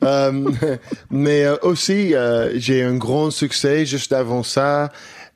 [0.05, 0.51] Euh,
[1.11, 4.91] mais euh, aussi, euh, j'ai un grand succès juste avant ça.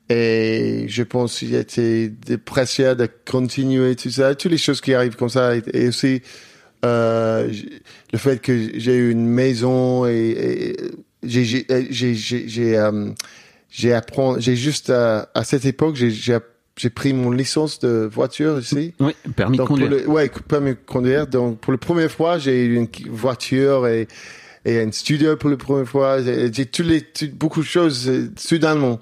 [0.09, 2.11] Et je pense qu'il était
[2.43, 5.53] pressions de continuer tout ça, toutes les choses qui arrivent comme ça.
[5.73, 6.21] Et aussi,
[6.85, 7.51] euh,
[8.11, 10.77] le fait que j'ai eu une maison et, et
[11.23, 12.13] j'ai, j'ai, euh, j'ai
[14.39, 16.39] j'ai juste, euh, à cette époque, j'ai,
[16.89, 18.93] pris mon licence de voiture ici.
[18.99, 19.89] Oui, permis Donc de conduire.
[19.89, 21.27] le, ouais, permis de conduire.
[21.27, 24.07] Donc pour la première fois, j'ai eu une voiture et,
[24.65, 26.21] et un studio pour la première fois.
[26.21, 28.99] J'ai j'ai tous les, tout- beaucoup de choses euh, soudainement.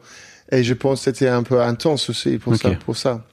[0.51, 3.25] Et je pense que c'était un peu intense aussi pour ça, pour ça.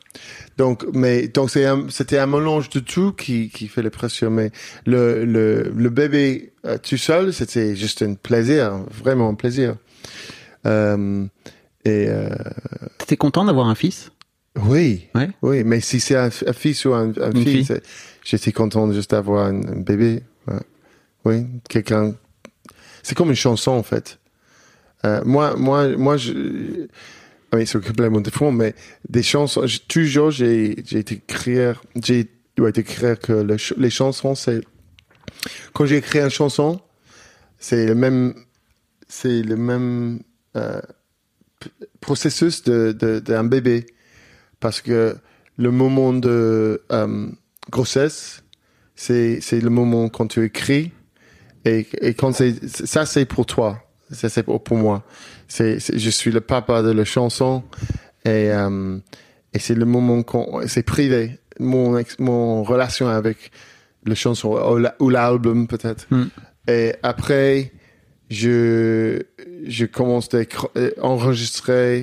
[0.59, 4.31] Donc, mais donc c'est c'était un mélange de tout qui qui fait les pressions.
[4.31, 4.51] Mais
[4.87, 9.77] le le le bébé euh, tout seul, c'était juste un plaisir, vraiment un plaisir.
[10.67, 11.25] Euh,
[11.85, 12.29] et euh,
[12.99, 14.11] T'étais content d'avoir un fils?
[14.57, 15.31] Oui, Ouais.
[15.41, 17.67] oui, mais si c'est un, un fils ou un, un Une fille,
[18.23, 20.23] j'étais content juste d'avoir un, un bébé.
[20.47, 20.61] ouais.
[21.25, 22.15] Oui, quelqu'un.
[23.03, 24.19] C'est comme une chanson en fait.
[25.05, 26.87] Euh, moi, moi, moi, je.
[27.53, 28.75] Ah Oui, c'est complètement différent, mais
[29.09, 29.67] des chansons.
[29.87, 34.63] Toujours, j'ai, j'ai été écrire, j'ai ouais, été écrire que le les chansons, c'est
[35.75, 36.81] quand j'ai écrit une chanson,
[37.59, 38.35] c'est le même,
[39.07, 40.21] c'est le même
[40.57, 40.81] euh,
[42.01, 43.87] processus de, de, d'un bébé
[44.59, 45.17] parce que
[45.59, 47.29] le moment de euh,
[47.71, 48.43] grossesse,
[48.95, 50.93] c'est c'est le moment quand tu écris
[51.67, 55.03] et, et quand c'est ça c'est pour toi, ça c'est pour, moi.
[55.49, 57.63] C'est je suis le papa de la chanson
[58.25, 58.99] et euh,
[59.53, 63.51] et c'est le moment qu'on c'est privé mon ex- mon relation avec
[64.05, 66.07] le chanson ou la- l'album peut-être.
[66.11, 66.25] Mm.
[66.69, 67.73] Et après,
[68.31, 69.21] je,
[69.67, 70.39] je commence à
[70.77, 72.03] euh, enregistrer.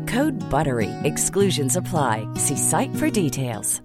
[0.07, 0.89] Code BUTTERY.
[1.03, 2.27] Exclusions apply.
[2.35, 3.81] See site for details.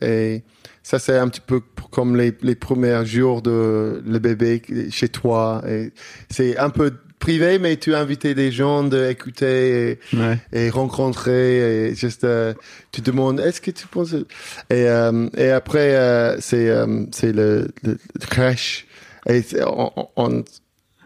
[0.00, 0.44] Et
[0.82, 5.62] ça, c'est un petit peu comme les, les premiers jours de le bébé chez toi.
[5.68, 5.92] Et
[6.30, 10.38] c'est un peu privé, mais tu as invité des gens d'écouter et, Ouais.
[10.52, 12.54] et rencontrer et juste euh,
[12.92, 14.24] tu demandes est-ce que tu penses et
[14.70, 18.86] euh, et après euh, c'est euh, c'est le, le, le crèche
[19.28, 19.90] et en,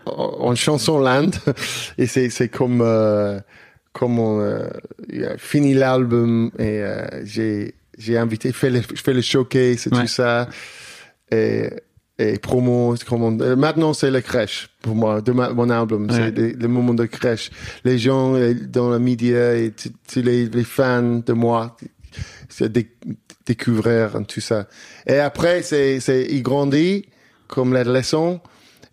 [0.07, 1.31] en, chanson land.
[1.99, 3.39] Et c'est c'est comme euh,
[3.93, 4.69] comme on euh,
[5.39, 10.01] fini l'album et euh, j'ai j'ai invité fait le je fais le showcase et Ouais.
[10.03, 10.49] tout ça.
[11.31, 11.69] Et
[12.19, 16.11] et promo c'est comment euh, maintenant c'est la crèche pour moi de ma- mon album.
[16.11, 16.33] Ouais.
[16.37, 17.51] c'est le moment de crèche
[17.85, 18.35] les gens
[18.69, 21.77] dans les médias et tous les, les fans de moi
[22.49, 22.93] c'est dé-
[23.47, 24.69] découvrir tout ça.
[25.07, 27.07] Et après c'est c'est il grandit
[27.49, 28.43] comme l'adolescent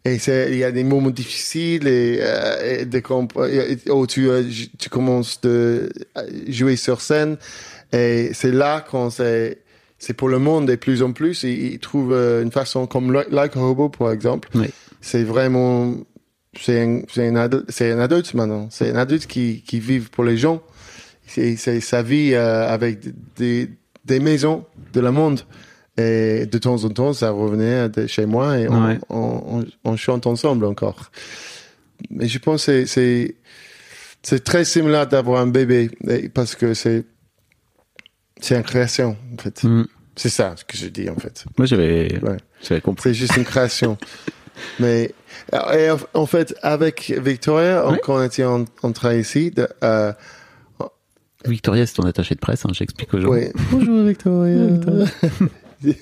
[0.05, 4.07] et c'est il y a des moments difficiles et, euh, et de et- et- où
[4.07, 4.43] tu euh,
[4.77, 7.37] tu commences de euh, jouer sur scène.
[7.91, 9.57] Et c'est là quand c'est
[9.97, 13.11] c'est pour le monde de plus en plus ils, ils trouvent euh, une façon comme
[13.11, 14.49] Like Like a Hobo par exemple.
[14.55, 14.67] Oui.
[15.01, 15.95] c'est vraiment
[16.59, 18.67] c'est un c'est un adulte c'est un adulte maintenant.
[18.71, 20.61] C'est un adulte qui qui vit pour les gens.
[21.27, 22.99] C'est c'est sa vie euh, avec
[23.37, 23.69] des
[24.05, 25.41] des maisons de la monde
[25.99, 28.99] et de temps en temps ça revenait de chez moi et on, Ouais.
[29.09, 31.11] on, on, on chante ensemble encore
[32.09, 33.35] mais je pense que c'est c'est
[34.23, 35.89] c'est très similaire d'avoir un bébé
[36.33, 37.05] parce que c'est
[38.41, 39.83] c'est une création en fait Mm.
[40.15, 42.37] c'est ça ce que je dis en fait Moi, j'avais Ouais.
[42.61, 43.03] j'avais compris.
[43.09, 43.97] c'est juste une création.
[44.79, 45.13] Mais
[45.73, 47.97] et en, fait, avec Victoria, Ouais.
[48.03, 50.11] quand on était en, en train ici, de, euh,
[51.45, 53.29] Victoria, c'est ton attaché de presse, hein, j'explique aux gens.
[53.29, 53.45] oui.
[53.71, 54.67] Bonjour Victoria.
[55.85, 55.93] Euh,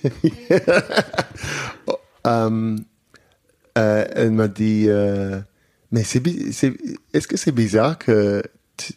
[3.78, 5.40] euh, elle m'a dit, euh,
[5.92, 6.22] mais c'est,
[7.14, 8.44] est-ce que c'est bizarre que
[8.76, 8.94] tu-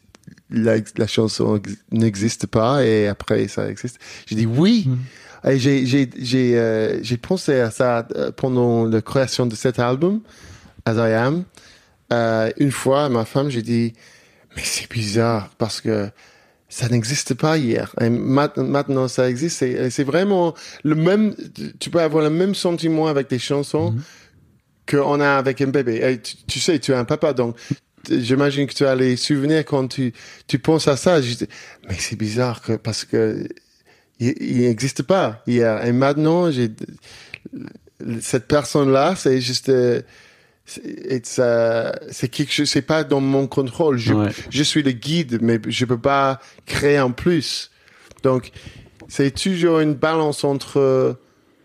[0.50, 3.98] la, la chanson ex- n'existe pas et après ça existe?
[4.26, 4.88] J'ai dit oui.
[5.44, 10.20] Et j'ai, j'ai, j'ai, euh, j'ai pensé à ça pendant la création de cet album,
[10.84, 11.44] As I Am.
[12.58, 13.94] Une fois, à ma femme, j'ai dit,
[14.56, 16.10] mais c'est bizarre parce que
[16.70, 17.94] ça n'existe pas hier.
[18.00, 19.58] Et maintenant, ça existe.
[19.58, 20.54] C'est, vraiment
[20.84, 21.34] le même,
[21.80, 23.94] tu peux avoir le même sentiment avec des chansons
[24.88, 26.00] qu'on a avec un bébé.
[26.02, 27.56] Et tu, tu sais, tu es un papa, donc
[28.08, 30.12] j'imagine que tu as les souvenirs quand tu,
[30.46, 31.20] tu penses à ça.
[31.20, 31.34] Je
[31.88, 33.46] mais c'est bizarre que, parce que
[34.20, 35.84] il il n'existe pas hier.
[35.84, 36.70] Et maintenant, j'ai
[38.20, 40.02] cette personne-là, c'est juste, euh,
[40.72, 43.98] c'est quelque chose, c'est pas dans mon contrôle.
[43.98, 44.30] Je, Ouais.
[44.50, 47.70] je suis le guide, mais je peux pas créer en plus.
[48.22, 48.50] Donc,
[49.08, 51.18] c'est toujours une balance entre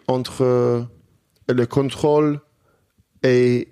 [0.07, 0.87] entre
[1.49, 2.39] le contrôle
[3.23, 3.67] et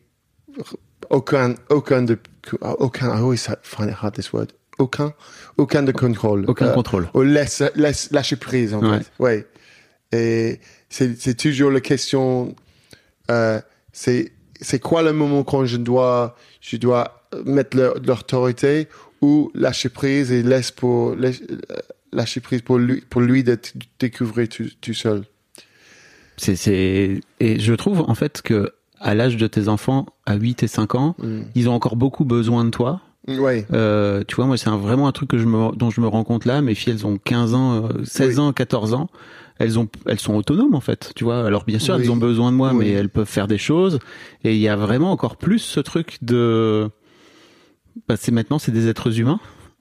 [1.09, 2.17] aucun aucun de
[2.61, 4.47] aucun I always find it hard this word
[4.79, 5.13] aucun
[5.57, 7.07] aucun de contrôle Aucun Euh, contrôle.
[7.13, 8.99] ou laisse, laisse lâcher prise en Ouais.
[8.99, 9.47] fait ouais
[10.11, 12.55] et c'est c'est toujours la question
[13.31, 13.59] euh,
[13.91, 14.31] c'est
[14.63, 18.87] c'est quoi le moment quand je dois je dois mettre l'autorité
[19.21, 21.43] ou lâcher prise et laisse pour lâcher,
[22.11, 23.57] lâcher prise pour lui pour lui de
[23.99, 25.23] découvrir tout, tout seul?
[26.37, 30.63] C'est, c'est, et je trouve, en fait, que à l'âge de tes enfants, à 8
[30.63, 31.41] et 5 ans, Mm.
[31.55, 33.01] ils ont encore beaucoup besoin de toi.
[33.27, 36.07] Ouais Euh, tu vois, moi, c'est vraiment un truc que je me, dont je me
[36.07, 36.61] rends compte là.
[36.61, 38.45] Mes filles, elles ont 15 ans, euh, 16 Oui.
[38.45, 39.09] ans, 14 ans.
[39.59, 41.11] Elles ont, elles sont autonomes, en fait.
[41.15, 41.45] Tu vois.
[41.45, 42.01] Alors, bien sûr, Oui.
[42.03, 42.85] elles ont besoin de moi, Oui.
[42.85, 43.99] mais elles peuvent faire des choses.
[44.43, 46.89] Et il y a vraiment encore plus ce truc de,
[48.07, 49.39] bah, c'est maintenant, c'est des êtres humains.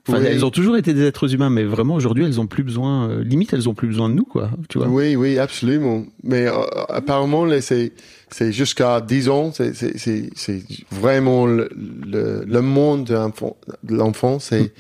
[0.09, 0.27] Enfin, Oui.
[0.29, 3.09] elles ont toujours été des êtres humains, mais vraiment aujourd'hui, elles ont plus besoin.
[3.09, 4.51] euh, limite, elles ont plus besoin de nous, quoi.
[4.69, 4.89] Tu vois.
[4.89, 6.05] Oui, oui, absolument.
[6.25, 6.53] Mais euh,
[6.89, 7.93] apparemment, c'est
[8.29, 11.69] c'est jusqu'à 10 ans, c'est c'est c'est c'est vraiment le,
[12.05, 14.39] le le monde de l'enfant.
[14.41, 14.73] C'est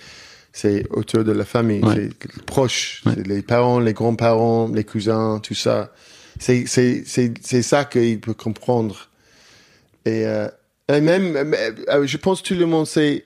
[0.53, 2.09] c'est autour de la famille, Ouais.
[2.23, 3.13] c'est proche, Ouais.
[3.17, 5.93] c'est les parents, les grands-parents, les cousins, tout ça.
[6.41, 9.09] C'est c'est c'est c'est ça qu'il peut comprendre.
[10.05, 10.49] Et, euh,
[10.93, 13.25] et même, euh, je pense que tout le monde c'est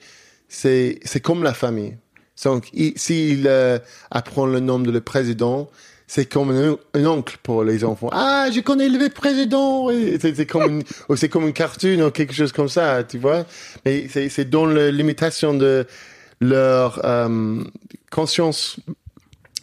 [0.48, 1.96] c'est c'est comme la famille.
[2.44, 3.78] Donc, il- s'il euh,
[4.10, 5.70] apprend le nom de le président,
[6.06, 6.50] c'est comme
[6.94, 8.10] un, oncle pour les enfants.
[8.12, 9.88] Ah, je connais le président.
[10.20, 13.44] C'est comme une, c'est comme une cartoon ou quelque chose comme ça, tu vois.
[13.84, 15.86] Mais c'est dans la limitation de
[16.40, 17.62] leur euh,
[18.10, 18.76] conscience.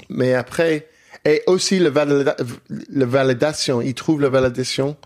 [0.10, 0.88] Mais après,
[1.26, 4.98] et aussi le la validation, il trouve la validation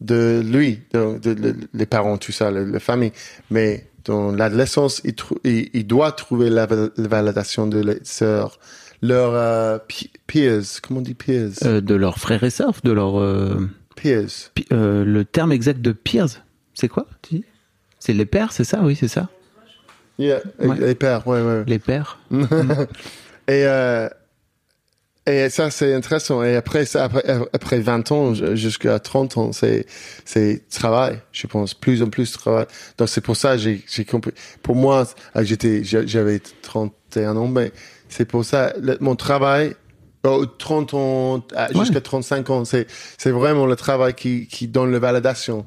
[0.00, 3.12] de lui, de, de- les parents, tout ça, la famille.
[3.50, 7.80] Mais dans l'adolescence, il, trou- il, il doit trouver la, val- la validation de
[9.02, 11.50] leurs euh, pe- peers, comment on dit peers?
[11.64, 14.50] Euh, de leurs frères et sœurs, de leur euh, peers.
[14.72, 16.42] euh, le terme exact de peers,
[16.74, 17.44] c'est quoi tu
[18.00, 18.80] C'est les pères, c'est ça?
[18.82, 19.28] Oui, c'est ça.
[20.18, 20.76] Yeah, Ouais.
[20.80, 21.62] les pères, ouais, ouais.
[21.66, 22.18] Les pères.
[23.48, 24.08] Et, euh,
[25.28, 26.42] et ça, c'est intéressant.
[26.42, 29.86] Et après, ça, après, après 20 ans jusqu'à 30 ans, c'est,
[30.24, 32.66] c'est travail, je pense, plus en plus travail.
[32.96, 34.32] Donc, c'est pour ça, j'ai, j'ai compris.
[34.62, 37.72] Pour moi, euh, j'étais, j'a- j'avais 31 ans, mais
[38.08, 39.74] c'est pour ça, mon travail,
[40.24, 42.00] oh, 30 ans, à- jusqu'à Ouais.
[42.00, 42.86] 35 ans, c'est,
[43.18, 45.66] c'est vraiment le travail qui, qui donne la validation.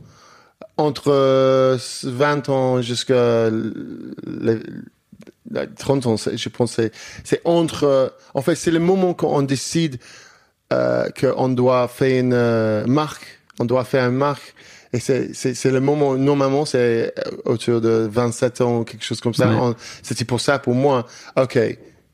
[0.78, 3.50] Entre euh, 20 ans jusqu'à
[5.78, 6.80] 30 ans, je pense,
[7.24, 9.98] c'est, entre, euh, en fait, c'est le moment qu'on décide
[10.72, 13.26] euh, qu'on doit faire une euh, marque,
[13.60, 14.54] on doit faire une marque.
[14.94, 15.32] Et c'est,
[15.72, 19.50] le moment, normalement, c'est euh, autour de 27 ans, quelque chose comme ça.
[19.50, 21.06] On- C'était pour ça, pour moi,
[21.38, 21.58] OK,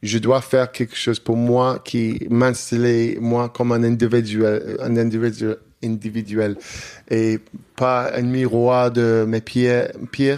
[0.04, 5.58] je dois faire quelque chose pour moi qui m'installer, moi, comme un individuel, un individuel,
[5.84, 6.56] individuel.
[7.10, 7.40] Et
[7.76, 9.90] pas un miroir de mes pires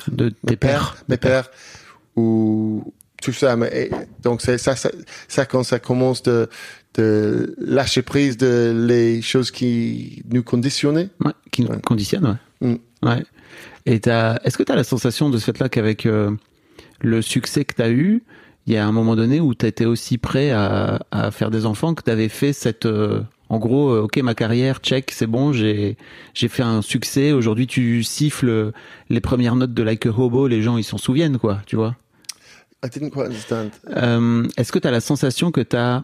[0.10, 0.96] De mes pères.
[1.10, 1.50] mes pères,
[2.20, 3.56] ou tout ça.
[3.56, 3.90] Mais,
[4.24, 4.90] donc, c'est ça, ça,
[5.28, 6.48] ça, quand ça commence de,
[6.96, 11.10] de lâcher prise de les choses qui nous conditionnaient.
[11.24, 11.82] Ouais, qui nous Ouais.
[11.82, 12.70] conditionne, ouais.
[12.70, 13.08] Mm.
[13.08, 13.24] Ouais.
[13.86, 16.32] Et est-ce que tu as la sensation de ce fait-là qu'avec euh,
[17.02, 18.24] le succès que tu as eu,
[18.68, 21.66] il y a un moment donné où tu étais aussi prêt à, à faire des
[21.66, 22.86] enfants, que tu avais fait cette.
[22.86, 25.98] euh, en gros, euh, ok, ma carrière, check, c'est bon, j'ai
[26.36, 27.32] j'ai fait un succès.
[27.32, 28.72] Aujourd'hui, tu siffles
[29.10, 31.96] les premières notes de Like a Hobo, les gens ils s'en souviennent, quoi, tu vois.
[32.84, 33.72] I didn't quite understand.
[33.90, 36.04] Euh, est-ce que tu as la sensation que tu as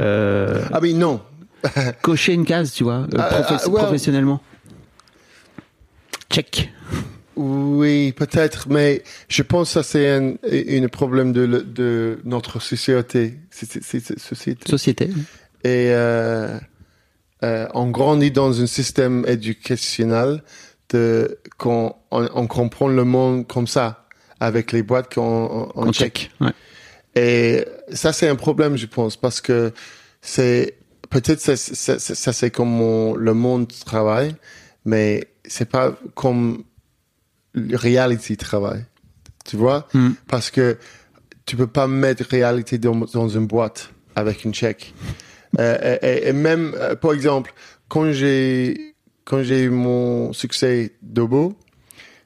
[0.00, 1.20] euh, Ah oui, non.
[2.02, 4.40] coché une case, tu vois, euh, Ah, ah, well- professionnellement?
[6.30, 6.70] Check.
[7.36, 13.38] Oui, peut-être, mais je pense que ça c'est un, un problème de, notre société.
[13.50, 14.14] Société.
[14.68, 15.06] Société.
[15.64, 16.56] Et euh,
[17.42, 20.42] euh, on grandit dans un système éducationnel
[20.90, 24.03] de qu'on on, on comprend le monde comme ça,
[24.44, 26.14] avec les boîtes qu'on on, On check.
[26.14, 26.30] check.
[26.40, 26.52] Ouais.
[27.16, 29.72] Et ça c'est un problème, je pense, parce que
[30.20, 30.76] c'est
[31.10, 34.34] peut-être ça, ça, ça, ça, c'est comme on- le monde travaille,
[34.84, 36.64] mais c'est pas comme
[37.52, 38.84] le reality travaille.
[39.44, 39.86] Tu vois?
[39.94, 40.10] Mm.
[40.26, 40.76] Parce que
[41.46, 44.94] tu peux pas mettre réalité dans, dans une boîte avec une chèque.
[45.60, 47.52] Euh, et, et même, euh, par exemple,
[47.88, 51.54] quand j'ai quand j'ai eu mon succès d'Obo,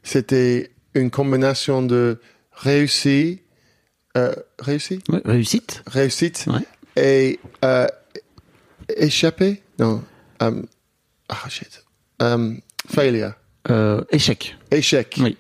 [0.03, 2.21] c'était une combinaison de
[2.53, 3.41] réussi,
[4.17, 4.35] euh,
[4.67, 4.79] Ouais,
[5.25, 5.83] réussite.
[5.87, 7.03] réussite Ouais.
[7.03, 7.87] et euh,
[8.97, 9.63] échapper.
[9.79, 10.03] Non,
[10.41, 10.67] um,
[11.29, 11.85] ah shit,
[12.21, 13.33] um, failure,
[13.71, 14.57] Euh, échec.
[14.71, 15.17] échec.
[15.21, 15.37] Oui.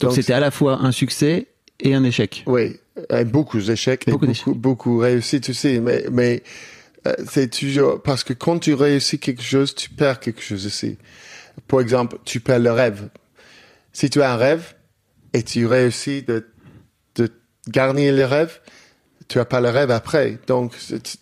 [0.00, 1.46] Donc c'était à la fois un succès
[1.80, 2.42] et un échec.
[2.46, 2.76] Oui,
[3.10, 6.42] et beaucoup d'échecs, Beaucoup et beaucoup, beaucoup réussites aussi, mais, mais
[7.06, 10.98] euh, c'est toujours parce que quand tu réussis quelque chose, tu perds quelque chose aussi.
[11.68, 13.08] Par exemple, tu perds le rêve.
[13.92, 14.74] Si tu as un rêve
[15.32, 16.46] et tu réussis de,
[17.16, 17.30] de
[17.68, 18.60] garnir le rêve,
[19.28, 20.38] tu as pas le rêve après.
[20.46, 20.74] Donc,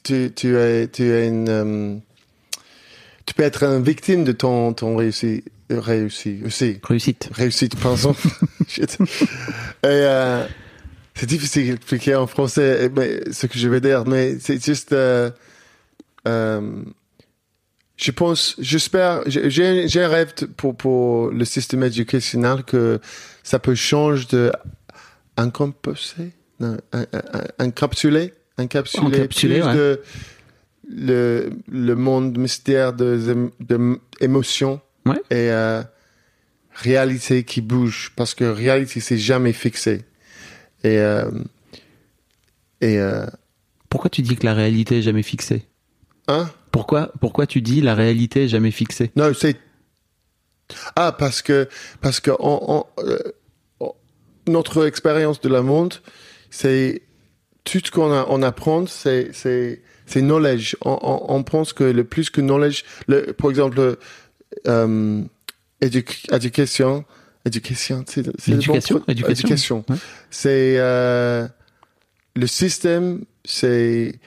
[0.03, 1.97] tu, tu, es, tu es une, euh,
[3.27, 7.31] tu peux être une victime de ton, ton réussi, réussi aussi Réussite.
[7.33, 8.15] réussite, pardon.
[8.69, 8.99] Shit.
[9.03, 10.45] Et euh,
[11.15, 14.93] c'est difficile d'expliquer en français mais, ce que je veux dire, mais c'est juste.
[14.93, 15.31] Euh,
[18.01, 19.51] je pense, j'espère, j'ai-
[19.89, 22.99] un rêve pour, pour le système éducationnel que
[23.43, 24.53] ça peut changer de
[25.37, 27.07] non, un-
[27.67, 29.75] encapsuler, encapsuler, Encapsuler, plus ouais.
[29.75, 30.01] de
[30.93, 35.17] le, le monde mystère de, de émotions Ouais.
[35.31, 35.83] et euh,
[36.75, 40.05] réalité qui bouge parce que réalité c'est jamais fixé
[40.85, 41.31] et euh,
[42.83, 43.25] et euh,
[43.89, 45.65] Pourquoi tu dis que la réalité est jamais fixée?
[46.29, 46.51] hein?
[46.81, 49.11] Pourquoi, pourquoi tu dis la réalité est jamais fixée?
[49.17, 49.57] Non c'est
[50.97, 51.69] ah parce que
[52.01, 53.19] parce que on, on- euh,
[54.47, 55.95] notre expérience de la monde
[56.51, 57.03] c'est
[57.65, 60.77] tout ce qu'on on apprend, c'est, c'est, c'est knowledge.
[60.85, 63.97] On, pense que le plus que knowledge, le, par exemple,
[64.67, 65.23] euh,
[65.81, 67.05] édu- éducation,
[67.45, 69.85] éducation, c'est, bon Éducation, éducation.
[69.89, 69.97] Ouais.
[70.31, 71.47] C'est euh,
[72.35, 74.19] le système, c'est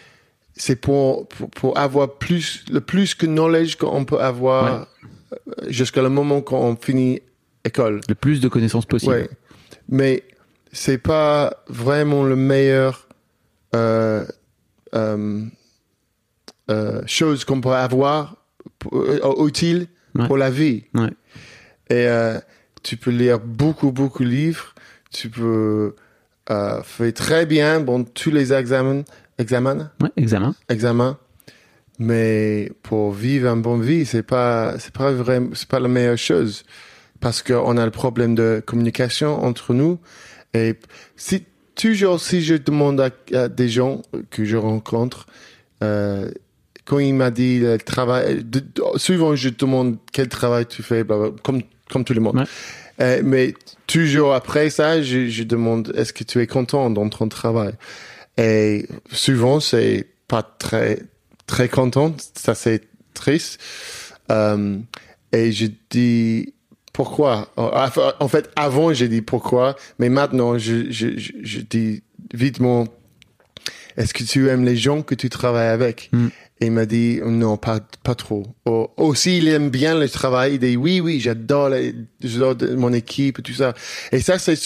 [0.55, 4.87] c'est pour, pour pour avoir plus le plus que knowledge qu'on peut avoir
[5.33, 5.35] euh,
[5.67, 7.21] jusqu'à le moment qu'on finit
[7.65, 8.01] école.
[8.07, 9.13] Le plus de connaissances possible.
[9.13, 9.29] Ouais.
[9.89, 10.23] Mais
[10.71, 13.07] c'est pas vraiment le meilleur
[13.75, 14.25] euh,
[14.93, 15.43] euh,
[16.69, 18.37] euh, chose qu'on peut avoir
[18.79, 20.27] pour- utile Ouais.
[20.27, 20.83] pour la vie.
[20.93, 21.09] Ouais.
[21.89, 22.07] Et
[22.83, 24.75] tu peux lire beaucoup, beaucoup de livres.
[25.11, 25.95] Tu peux
[26.47, 29.01] faire très bien bon, tous les examens,
[29.37, 30.55] examens, Ouais, examen.
[30.69, 31.17] examens.
[31.99, 36.17] Mais pour vivre une bonne vie, c'est pas, c'est pas vraiment, c'est pas la meilleure
[36.17, 36.63] chose.
[37.19, 39.99] Parce qu'on a le problème de communication entre nous.
[40.53, 40.75] Et
[41.15, 41.43] si,
[41.75, 45.27] toujours, si je demande à, à des gens que je rencontre,
[45.83, 46.29] euh,
[46.85, 51.05] quand il m'a dit le travail, de- de- souvent je demande quel travail tu fais,
[51.43, 52.35] comme, comme tout le monde.
[52.37, 52.43] Ouais.
[53.01, 53.53] Euh, mais
[53.87, 57.73] toujours après ça, je, je demande est-ce que tu es content dans ton travail?
[58.37, 61.03] Et souvent, c'est pas très,
[61.45, 62.15] très content.
[62.35, 62.81] Ça, c'est
[63.13, 63.59] triste.
[64.31, 64.79] Euh,
[65.31, 66.53] et je dis,
[66.93, 67.51] pourquoi?
[67.57, 72.87] En fait, avant, j'ai dit pourquoi, mais maintenant, je, je, je, je dis vitement,
[73.97, 76.09] est-ce que tu aimes les gens que tu travailles avec?
[76.11, 76.27] Mm.
[76.59, 78.43] Et il m'a dit, non, pas, pas trop.
[78.65, 80.53] Oh, aussi, il aime bien le travail.
[80.53, 81.71] Il dit, oui, oui, j'adore,
[82.21, 83.73] j'adore mon équipe tout ça.
[84.11, 84.57] Et ça, c'est,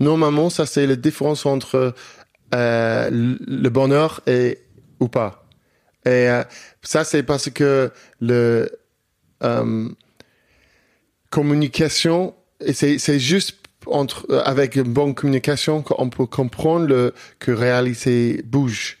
[0.00, 1.94] normalement, ça, c'est la différence entre
[2.54, 4.58] euh, le bonheur et,
[5.00, 5.46] ou pas.
[6.04, 6.42] Et euh,
[6.82, 8.68] ça, c'est parce que le,
[9.42, 9.88] euh,
[11.30, 12.34] communication,
[12.72, 18.98] c'est, juste entre, avec une bonne communication qu'on peut comprendre le, que réalité bouge.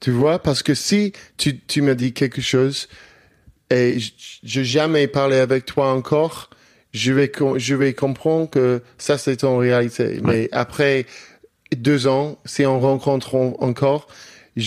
[0.00, 0.38] Tu vois?
[0.38, 2.88] Parce que si tu, tu me dis quelque chose
[3.70, 6.50] et j- j'ai jamais parlé avec toi encore,
[6.92, 10.20] je vais, je vais comprendre que ça, c'est ton réalité.
[10.22, 11.06] Mais après
[11.76, 14.08] deux ans, si on rencontre en- encore,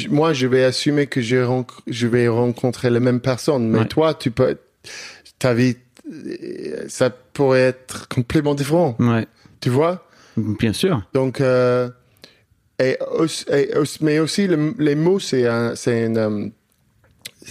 [0.09, 1.35] moi, je vais assumer que je,
[2.07, 3.67] vais rencontrer la même personne.
[3.69, 3.87] Mais Ouais.
[3.87, 4.57] toi, tu peux,
[5.39, 5.75] ta vie,
[6.11, 8.95] euh, ça pourrait être complètement différent.
[8.99, 9.27] Ouais.
[9.59, 10.07] Tu vois?
[10.37, 11.01] Bien sûr.
[11.13, 11.89] Donc, euh,
[12.79, 16.47] et aussi, et aussi- mais aussi le- les mots, c'est un, c'est une, euh,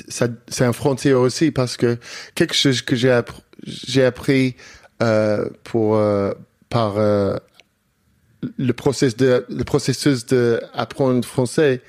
[0.09, 1.99] ça, c'est un frontière aussi parce que
[2.35, 4.57] quelque chose que j'ai appris, j'ai appris
[5.03, 6.33] euh, pour euh,
[6.69, 7.37] par euh,
[8.57, 11.83] le processus de le processus de apprendre français,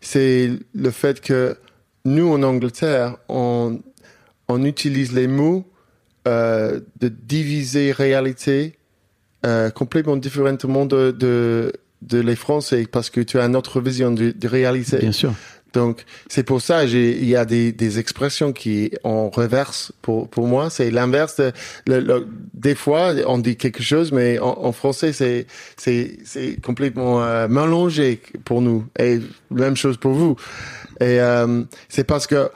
[0.00, 1.56] c'est le fait que
[2.04, 3.80] nous en Angleterre, on
[4.48, 5.64] on utilise les mots
[6.26, 8.78] euh, de diviser réalité
[9.44, 14.10] euh, complètement différemment de, de, de les Français parce que tu as une autre vision
[14.10, 14.98] de, de réalité.
[14.98, 15.34] Bien sûr.
[15.74, 20.46] Donc, c'est pour ça, il y a des, des expressions qui, en reverse pour, pour
[20.46, 21.52] moi, c'est l'inverse de,
[21.86, 26.60] le- le- des fois, on dit quelque chose, mais en, en français, c'est, c'est, c'est
[26.62, 28.86] complètement euh, mélangé pour nous.
[28.98, 29.18] Et
[29.50, 30.36] même chose pour vous.
[31.00, 32.50] Et, euh, c'est parce que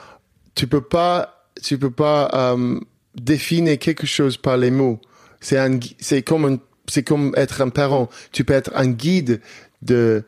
[0.54, 2.78] tu peux pas, tu peux pas, euh,
[3.20, 5.00] définir quelque chose par les mots.
[5.40, 8.08] C'est un, c'est comme un, c'est comme être un parent.
[8.30, 9.40] Tu peux être un guide
[9.82, 10.22] de,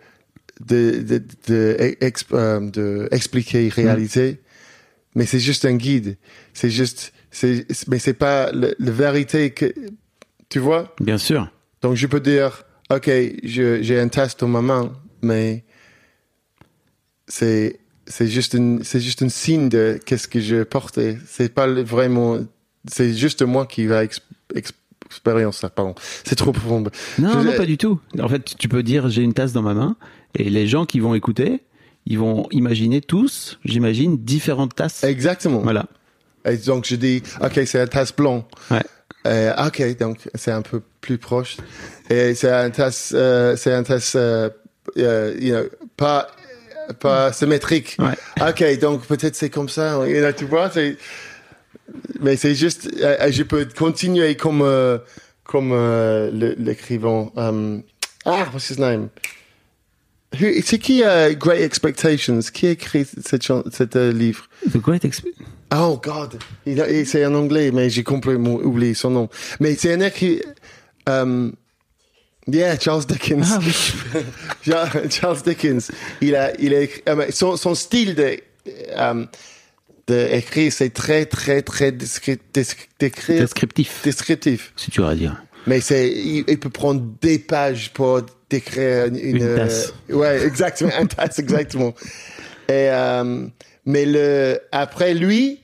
[0.67, 1.97] de, de, de,
[2.33, 4.41] euh, de expliquer réalité,
[5.15, 6.17] mais c'est juste un guide.
[6.55, 9.73] C'est juste, c'est, mais c'est pas la vérité que,
[10.49, 10.95] tu vois?
[11.01, 11.51] Bien sûr.
[11.83, 13.11] Donc je peux dire, ok,
[13.43, 14.93] j'ai un test dans ma main,
[15.23, 15.65] mais
[17.27, 21.17] c'est, c'est juste une, c'est juste un signe de qu'est-ce que je portais.
[21.27, 22.39] C'est pas vraiment,
[22.91, 24.21] c'est juste moi qui va ex,
[24.55, 24.73] ex-
[25.07, 25.95] expérience ça, pardon.
[26.25, 26.81] C'est trop profond.
[27.19, 28.01] Non, Je- non, pas du tout.
[28.21, 29.97] En fait, tu peux dire j'ai une tasse dans ma main
[30.35, 31.63] et les gens qui vont écouter,
[32.07, 35.05] ils vont imaginer tous, j'imagine, différentes tasses.
[35.05, 35.61] Exactement.
[35.61, 35.87] Voilà.
[36.45, 38.47] Et donc je dis, ok, c'est un tasse blanc.
[38.71, 38.81] Ouais.
[39.27, 41.59] Euh, ok, donc c'est un peu plus proche.
[42.09, 44.49] Et c'est un tasse, euh, c'est un tasse, euh,
[44.97, 46.29] euh, you know, pas,
[47.01, 47.97] pas symétrique.
[47.99, 48.49] Ouais.
[48.49, 50.07] Ok, donc peut-être c'est comme ça.
[50.07, 50.97] You know, tu vois, c'est,
[52.21, 54.65] mais c'est juste, je peux continuer comme,
[55.45, 55.75] comme
[56.33, 57.31] l'écrivain.
[57.37, 57.83] um,
[58.25, 59.09] ah, what's his name?
[60.33, 62.39] C'est qui euh, Great Expectations?
[62.53, 64.49] Qui a écrit cette, cet euh, livre?
[64.67, 65.37] De quoi t'expliques
[65.75, 66.39] Oh God,
[67.05, 69.29] c'est en anglais, mais j'ai complètement oublié son nom.
[69.61, 70.43] Mais c'est un écrit.
[71.09, 71.53] Um,
[72.49, 73.47] yeah, Charles Dickens.
[73.53, 74.73] Ah oui.
[75.11, 75.91] Charles Dickens.
[76.21, 78.37] Il a, il a écrit, euh, son, son style de,
[78.97, 79.29] um,
[80.09, 82.39] de écrire, c'est très, très, très d'écrire,
[83.41, 84.73] Descriptif, descriptif.
[84.77, 85.41] si tu vas dire.
[85.67, 89.93] Mais c'est, il, il peut prendre des pages pour d'écrire une, Une euh, tasse.
[90.11, 91.95] ouais, exactement, une tasse, exactement.
[92.69, 93.47] Et euh,
[93.87, 95.61] mais le après lui,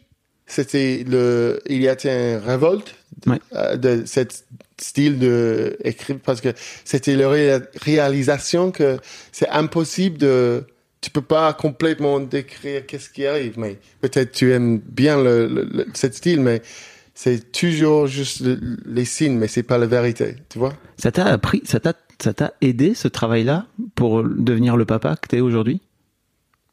[0.46, 2.94] c'était le, il y a été une révolte
[3.26, 3.38] de, Ouais.
[3.54, 4.44] euh, de cet
[4.80, 6.50] style de écrire parce que
[6.84, 8.98] c'était la ré- réalisation que
[9.32, 10.64] c'est impossible de
[11.00, 15.64] tu peux pas complètement décrire qu'est-ce qui arrive mais peut-être tu aimes bien le, le,
[15.64, 16.60] le- cet style mais
[17.18, 20.74] c'est toujours juste le- les signes mais c'est pas la vérité tu vois?
[20.98, 25.26] Ça t'a appris, ça t'a, ça t'a aidé ce travail-là pour devenir le papa que
[25.28, 25.80] t'es aujourd'hui?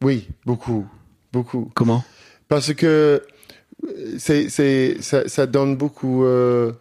[0.02, 0.86] Oui beaucoup
[1.32, 1.72] beaucoup.
[1.74, 2.04] Comment?
[2.50, 6.72] Parce que euh, c'est c'est ça, ça donne beaucoup euh,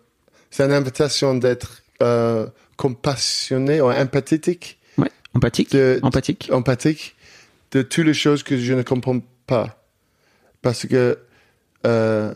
[0.50, 2.46] c'est une invitation d'être euh,
[2.76, 4.78] compassionné ou empathique.
[4.98, 5.10] Ouais.
[5.34, 6.50] Empathique de, Empathique.
[6.52, 7.14] empathique
[7.70, 9.82] de toutes les choses que je ne comprends pas.
[10.60, 11.16] Parce que
[11.86, 12.34] euh,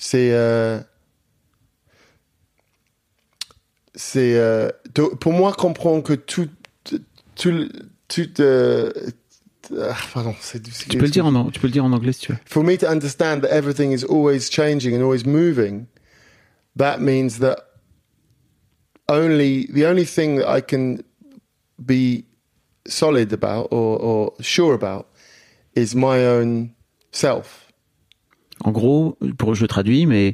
[0.00, 0.32] c'est.
[0.32, 0.80] euh,
[3.94, 4.34] c'est.
[4.36, 4.70] euh,
[5.20, 6.48] pour moi, comprendre que tout.
[7.36, 7.68] Tout.
[8.08, 8.90] tout euh,
[9.78, 12.20] ah, pardon, c'est Tu peux le dire en, tu peux le dire en anglais si
[12.22, 12.38] tu veux.
[12.46, 15.86] for me to understand that everything is always changing and always moving,
[16.76, 17.58] that means that
[19.08, 21.02] only the only thing that I can
[21.78, 22.24] be
[22.86, 25.06] solid about or, or sure about
[25.76, 26.74] is my own
[27.12, 27.59] self.
[28.64, 30.32] En gros, pour je traduis, mais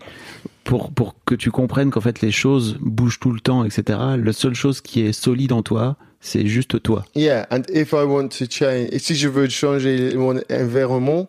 [0.65, 3.99] pour pour que tu comprennes qu'en fait les choses bougent tout le temps, etc.
[4.23, 7.05] La seule chose qui est solide en toi, c'est juste toi.
[7.15, 11.29] Yeah, and if I want to change, et si je veux changer mon environnement,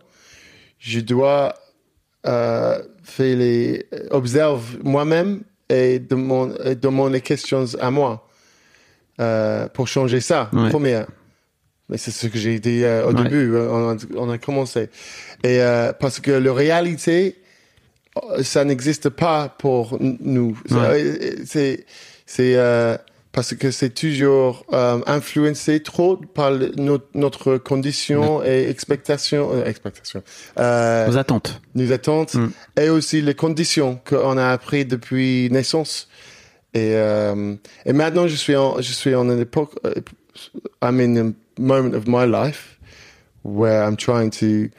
[0.79, 1.53] je dois
[2.25, 8.27] euh, faire les observe moi-même et demander, les questions à moi
[9.19, 10.49] euh, pour changer ça.
[10.53, 10.69] Ouais.
[10.69, 11.07] Première.
[11.89, 13.23] Mais c'est ce que j'ai dit euh, au Ouais.
[13.23, 13.55] début.
[13.55, 14.89] On a, on a commencé
[15.43, 17.37] et euh, parce que la réalité,
[18.17, 20.59] euh, ça n'existe pas pour nous.
[20.69, 21.35] Ouais.
[21.45, 21.85] C'est
[22.25, 22.97] c'est euh,
[23.31, 29.63] parce que c'est toujours euh, influencé trop par le- notre, notre condition et expectation, euh,
[29.65, 30.23] expectation,
[30.59, 31.61] euh, Aux attentes.
[31.75, 32.49] nos attentes Mm.
[32.81, 36.09] et aussi les conditions qu'on a appris depuis naissance.
[36.73, 39.93] Et, euh, et maintenant, je suis en, je suis en une époque, euh,
[40.81, 42.77] I'm in moment of my life
[43.43, 44.69] where I'm trying to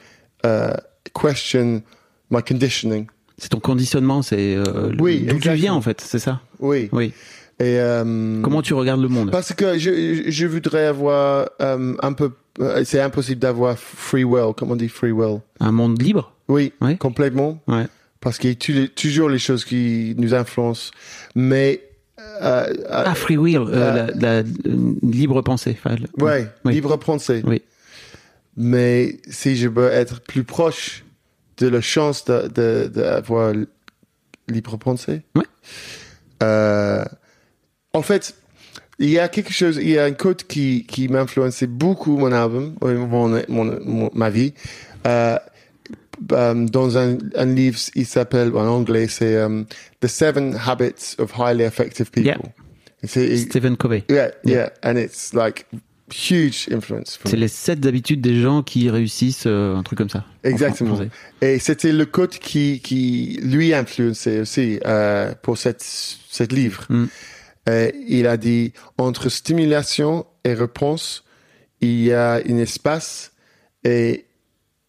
[0.43, 0.77] uh,
[1.13, 1.81] question
[2.29, 3.07] my conditioning.
[3.37, 6.41] C'est ton conditionnement, c'est euh, Oui, d'où tu viens en fait, c'est ça?
[6.59, 6.89] Oui.
[6.91, 7.13] Oui.
[7.61, 9.31] Et euh, Comment tu regardes le monde?
[9.31, 12.31] Parce que je, je voudrais avoir euh, un peu.
[12.59, 14.53] euh, C'est impossible d'avoir free will.
[14.55, 15.39] Comment on dit free will?
[15.59, 16.33] Un monde libre?
[16.47, 16.95] Oui, Ouais.
[16.97, 17.61] complètement.
[17.67, 17.85] Ouais.
[18.21, 20.91] Parce qu'il y a toujours les choses qui nous influencent.
[21.35, 21.81] Mais.
[22.41, 24.43] Euh, euh, Ah, free will, euh, euh, la, la-
[25.03, 25.77] libre pensée.
[25.83, 26.73] Enfin, le- ouais, oui.
[26.73, 27.41] libre pensée.
[27.45, 27.61] Oui.
[28.57, 31.03] Mais si je veux être plus proche
[31.57, 33.53] de la chance d'avoir de, d'avoir
[34.47, 35.21] libre pensée.
[35.35, 35.45] Ouais.
[36.43, 37.03] Euh,
[37.93, 38.35] en fait,
[38.97, 42.17] il y a quelque chose, il y a un code qui, qui m'a influencé beaucoup
[42.17, 44.53] mon album, mon, mon, mon- ma vie.
[46.31, 49.63] Euh, dans un, un livre, il s'appelle, en anglais, c'est euh,
[50.01, 52.31] The Seven Habits of Highly Effective People.
[52.31, 52.37] Yeah.
[53.05, 54.03] Stephen Covey.
[54.09, 55.65] yeah, yeah, and it's like
[56.11, 57.19] huge influence.
[57.25, 60.25] C'est les sept habitudes des gens qui réussissent, euh, un truc comme ça.
[60.45, 60.99] en Exactement.
[61.41, 66.85] Et c'était le code qui, qui lui influençait aussi euh, pour cette, cette livre.
[66.89, 67.05] Mm.
[67.69, 71.23] Euh, il a dit entre stimulation et réponse,
[71.81, 73.31] il y a un espace
[73.83, 74.25] et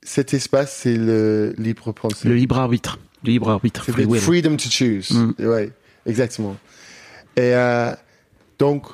[0.03, 2.29] cet espace c'est le libre pensée.
[2.29, 2.99] Le libre arbitre.
[3.25, 3.83] Le libre arbitre.
[3.85, 5.11] C'est Free le freedom to choose.
[5.11, 5.33] Mm.
[5.47, 5.71] Ouais,
[6.07, 6.57] exactement.
[7.37, 7.93] Et euh,
[8.59, 8.87] donc,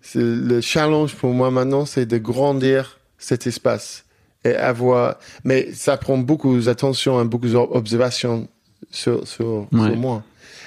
[0.00, 4.04] c'est le challenge pour moi maintenant, c'est de grandir cet espace
[4.44, 5.16] et avoir.
[5.44, 8.48] Mais ça prend beaucoup d'attention et beaucoup d'observation
[8.90, 9.88] sur, sur, Ouais.
[9.88, 10.22] sur moi.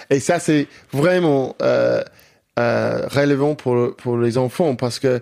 [0.09, 2.01] Et ça, c'est vraiment euh,
[2.59, 5.21] euh, relevant pour, pour les enfants parce que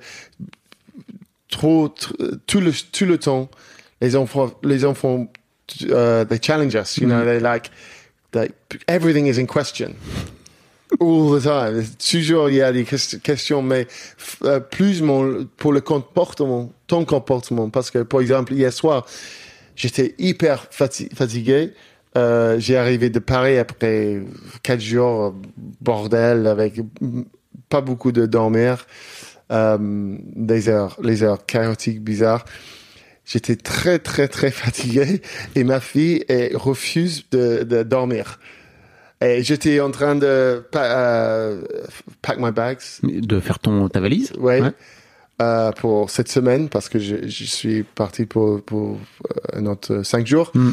[1.49, 3.49] trop, tr- tout le, tout le temps,
[4.05, 5.27] les enfants, les enfants,
[5.83, 6.97] uh, they challenge us.
[6.97, 7.71] You know, they like,
[8.33, 8.53] like
[8.87, 9.95] everything is in question
[10.99, 11.83] all the time.
[11.97, 13.87] Toujours il y a des ques- questions, mais
[14.43, 19.05] euh, plus mon, pour le comportement, ton comportement, parce que par exemple hier soir,
[19.75, 21.73] j'étais hyper fati- fatigué.
[22.17, 24.21] Euh, j'ai arrivé de Paris après
[24.63, 25.35] quatre jours
[25.81, 27.23] bordel avec mm,
[27.67, 28.85] pas beaucoup de dormir,
[29.51, 29.77] euh,
[30.35, 32.45] des heures, les heures chaotiques, bizarres.
[33.25, 35.21] J'étais très très très fatigué
[35.55, 38.39] et ma fille elle, refuse de, de dormir.
[39.21, 41.61] Et j'étais en train de pa- euh,
[42.21, 44.31] pack my bags, De faire ton, ta valise?
[44.37, 44.61] ouais,
[45.41, 50.03] euh, pour cette semaine parce que je, je suis parti pour pour euh, un autre
[50.03, 50.51] cinq jours.
[50.53, 50.69] Mm.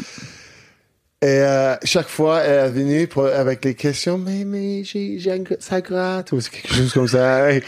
[1.21, 5.31] Et euh, chaque fois, elle est venue pour, avec les questions, mais mais j'ai j'ai
[5.31, 7.51] un gr- ça gratte ou quelque chose comme ça.
[7.51, 7.63] Et,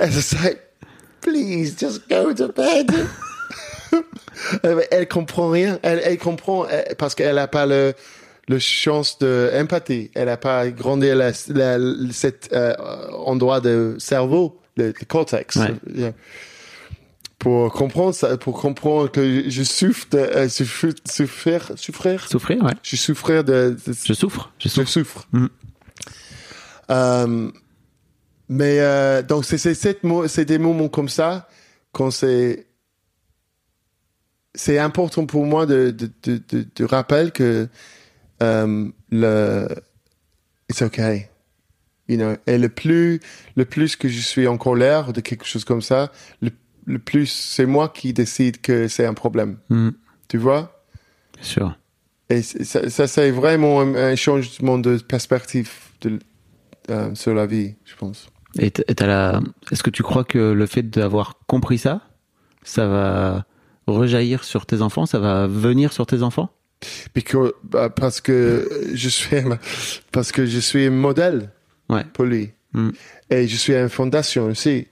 [0.00, 0.60] And it's like,
[1.20, 2.92] please, just go to bed.
[4.62, 5.78] Elle, comprend rien.
[5.82, 7.94] Elle, elle comprend elle- parce qu'elle n'a pas le,
[8.48, 10.10] le chance de empathie.
[10.14, 11.78] Elle n'a pas grandi la, la,
[12.12, 12.74] cet euh,
[13.12, 15.56] endroit de cerveau, le, le cortex.
[15.56, 15.74] Ouais.
[15.94, 16.12] Yeah.
[17.38, 22.72] Pour comprendre ça, pour comprendre que je souffre de, euh, souffrir, souffrir, souffrir, Souffrir, ouais.
[22.82, 22.96] je
[23.44, 24.50] de, de- Je souffre.
[24.58, 24.88] Je je souffre.
[24.90, 25.28] souffre.
[26.90, 27.50] Euh,
[28.48, 29.44] mais euh, donc
[30.26, 31.48] c'est des moments comme ça
[31.92, 32.66] quand c'est
[34.58, 37.68] c'est important pour moi de de de de, de rappeler que
[38.42, 39.68] euh, le
[40.68, 41.28] it's okay.
[42.08, 43.20] You know, et le plus
[43.54, 46.10] le plus que je suis en colère de quelque chose comme ça,
[46.42, 46.50] le
[46.86, 49.58] le plus c'est moi qui décide que c'est un problème.
[49.68, 49.90] Mm,
[50.28, 50.82] Tu vois?
[51.34, 51.78] bien sûr.
[52.30, 56.18] Et ça, ça c'est vraiment un, changement de perspective de,
[56.90, 58.28] euh, sur la vie, je pense.
[58.58, 59.40] Et la...
[59.70, 62.02] est-ce que tu crois que le fait d'avoir compris ça,
[62.64, 63.46] ça va
[63.94, 66.50] rejaillir sur tes enfants, ça va venir sur tes enfants?
[67.14, 69.58] Because, bah, parce que je suis un-
[70.12, 71.50] parce que je suis modèle
[71.88, 72.04] Ouais.
[72.12, 72.50] pour lui.
[72.74, 72.90] Mm.
[73.30, 74.86] Et je suis une fondation aussi.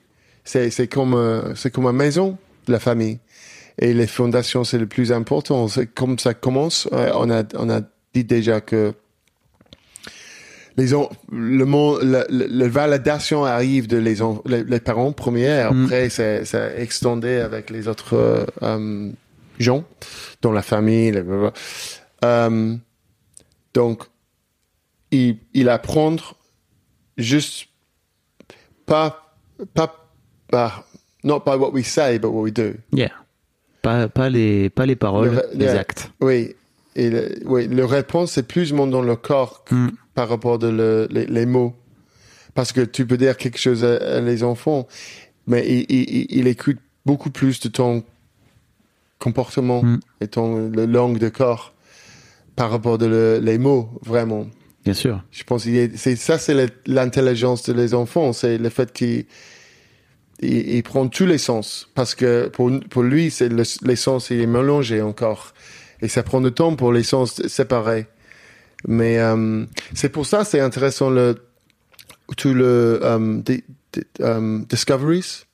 [0.45, 3.19] C'est c'est comme euh, c'est comme une maison de la famille.
[3.79, 5.69] Et les fondations c'est le plus important.
[5.69, 6.89] C'est comme ça commence.
[6.93, 7.83] On a on a
[8.15, 8.95] dit déjà que
[10.77, 10.93] les
[11.33, 14.17] le monde la, la- la validation arrive de les,
[14.47, 15.65] les, les parents premiers.
[15.71, 15.85] Mm.
[15.85, 19.11] Après c'est c'est extendé avec les autres euh, euh,
[19.59, 19.85] gens
[20.43, 21.11] dans la famille.
[21.13, 21.53] les blablabla.
[22.25, 22.77] Euh,
[23.75, 24.03] donc
[25.11, 26.35] il il apprendre
[27.17, 27.69] juste
[28.85, 29.35] pas
[29.75, 29.95] pas
[30.49, 30.85] par
[31.25, 32.75] not by what we say but what we do.
[32.93, 33.11] Yeah.
[33.83, 35.79] Pas, pas, les, pas les paroles, Le- les yeah.
[35.79, 36.11] actes.
[36.21, 36.57] Oui,
[36.97, 39.89] et le, oui, le réponse c'est plus dans le corps Mm.
[40.17, 41.73] Par rapport de le, les, les mots.
[42.55, 44.89] Parce que tu peux dire quelque chose à, à les enfants,
[45.47, 48.03] mais il, il, il- il écoute beaucoup plus de ton
[49.19, 50.01] comportement Mm.
[50.23, 51.73] et ton le langue de corps
[52.57, 54.47] par rapport de le- les mots vraiment.
[54.85, 55.23] Bien sûr.
[55.31, 56.55] Je pense est, c'est ça, c'est
[56.87, 59.25] l'intelligence de les enfants, c'est le fait qu'il
[60.41, 64.31] il, il prend tous les sens parce que pour pour lui, c'est le, les sens
[64.31, 65.53] il est mélangé encore
[66.03, 68.07] et ça prend du temps pour les sens séparés.
[68.87, 69.65] Mais euh,
[69.95, 71.37] c'est pour ça c'est intéressant le
[72.37, 75.45] tout le euh, di- di- euh, discoveries.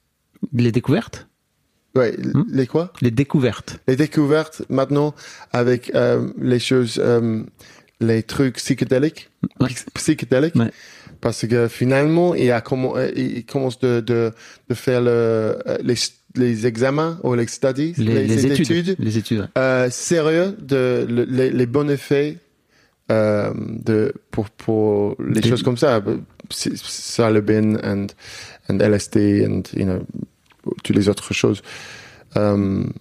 [0.53, 1.26] Les découvertes?
[1.95, 2.45] Ouais, Hmm?
[2.51, 2.93] les quoi?
[3.03, 3.78] Les découvertes.
[3.87, 5.14] Les découvertes maintenant
[5.53, 7.43] avec euh, les choses, euh,
[8.01, 9.30] les trucs psychédéliques,
[9.61, 9.68] Ouais.
[9.95, 10.70] psychédéliques, Ouais.
[11.20, 14.33] parce que finalement il a comment euh, il commence de de,
[14.68, 15.95] de faire le, les
[16.35, 18.70] les examens ou les studies, Les, les études.
[18.70, 19.41] études Les études.
[19.41, 19.47] ouais.
[19.59, 22.39] euh, sérieux de le- les, les bons effets
[23.12, 26.00] euh, de pour pour les Des- choses comme ça,
[26.48, 28.06] psilocybin and
[28.68, 30.00] and LSD and you know
[30.82, 31.62] toutes les autres choses.
[32.34, 32.92] Um,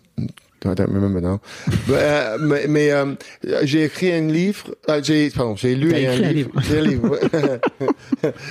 [0.64, 1.40] I don't remember now.
[1.88, 3.16] mais euh, mais, mais, euh,
[3.64, 4.76] j'ai écrit un livre.
[4.90, 6.52] euh, j'ai pardon, j'ai lu T'as un livre.
[6.82, 7.20] livre.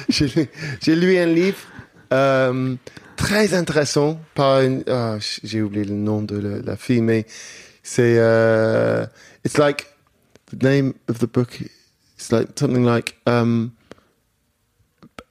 [0.09, 1.59] J'ai lu- lu un livre
[2.13, 2.75] euh,
[3.17, 4.83] très intéressant par une.
[4.89, 7.27] ah, j'ai oublié le nom de la, la fille, mais
[7.83, 8.17] c'est.
[9.45, 9.87] it's like
[10.51, 11.61] the name of the book.
[12.17, 13.73] It's like something like um,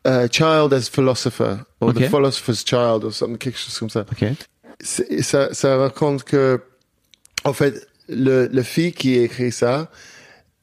[0.05, 2.05] a child as philosopher or Okay.
[2.05, 4.25] the philosopher's child or something quelque chose comme ça Ok.
[4.81, 6.61] c'est- ça, ça raconte que,
[7.43, 9.91] en fait, le, le fille qui écrit ça,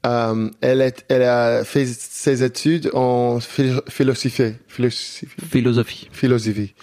[0.04, 6.08] euh, elle, est, elle a fait ses études en philo- philosophie, philosophie, Philosophie.
[6.12, 6.74] philosophie.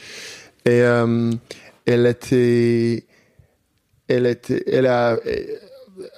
[0.66, 1.32] Et euh,
[1.86, 3.06] elle était,
[4.08, 5.46] elle était, elle a euh,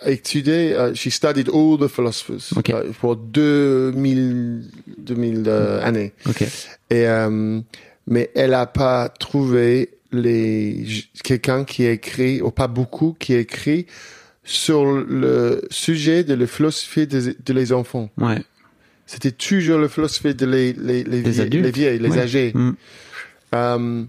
[0.05, 2.69] étudié, euh, she studied all the philosophers Ok.
[2.69, 4.63] euh, pour 2000,
[4.97, 6.13] 2000 euh, années.
[6.28, 6.41] Ok.
[6.89, 7.59] Et euh,
[8.07, 10.86] mais elle a pas trouvé les
[11.23, 13.86] quelqu'un qui a écrit ou pas beaucoup qui a écrit
[14.43, 18.09] sur le sujet de la philosophie des- de les enfants.
[18.17, 18.41] Ouais.
[19.07, 22.19] C'était toujours la philosophie de les les les, vieilles, les vieilles, les Ouais.
[22.19, 22.51] âgés.
[22.53, 22.71] Mm.
[23.55, 24.03] Euh,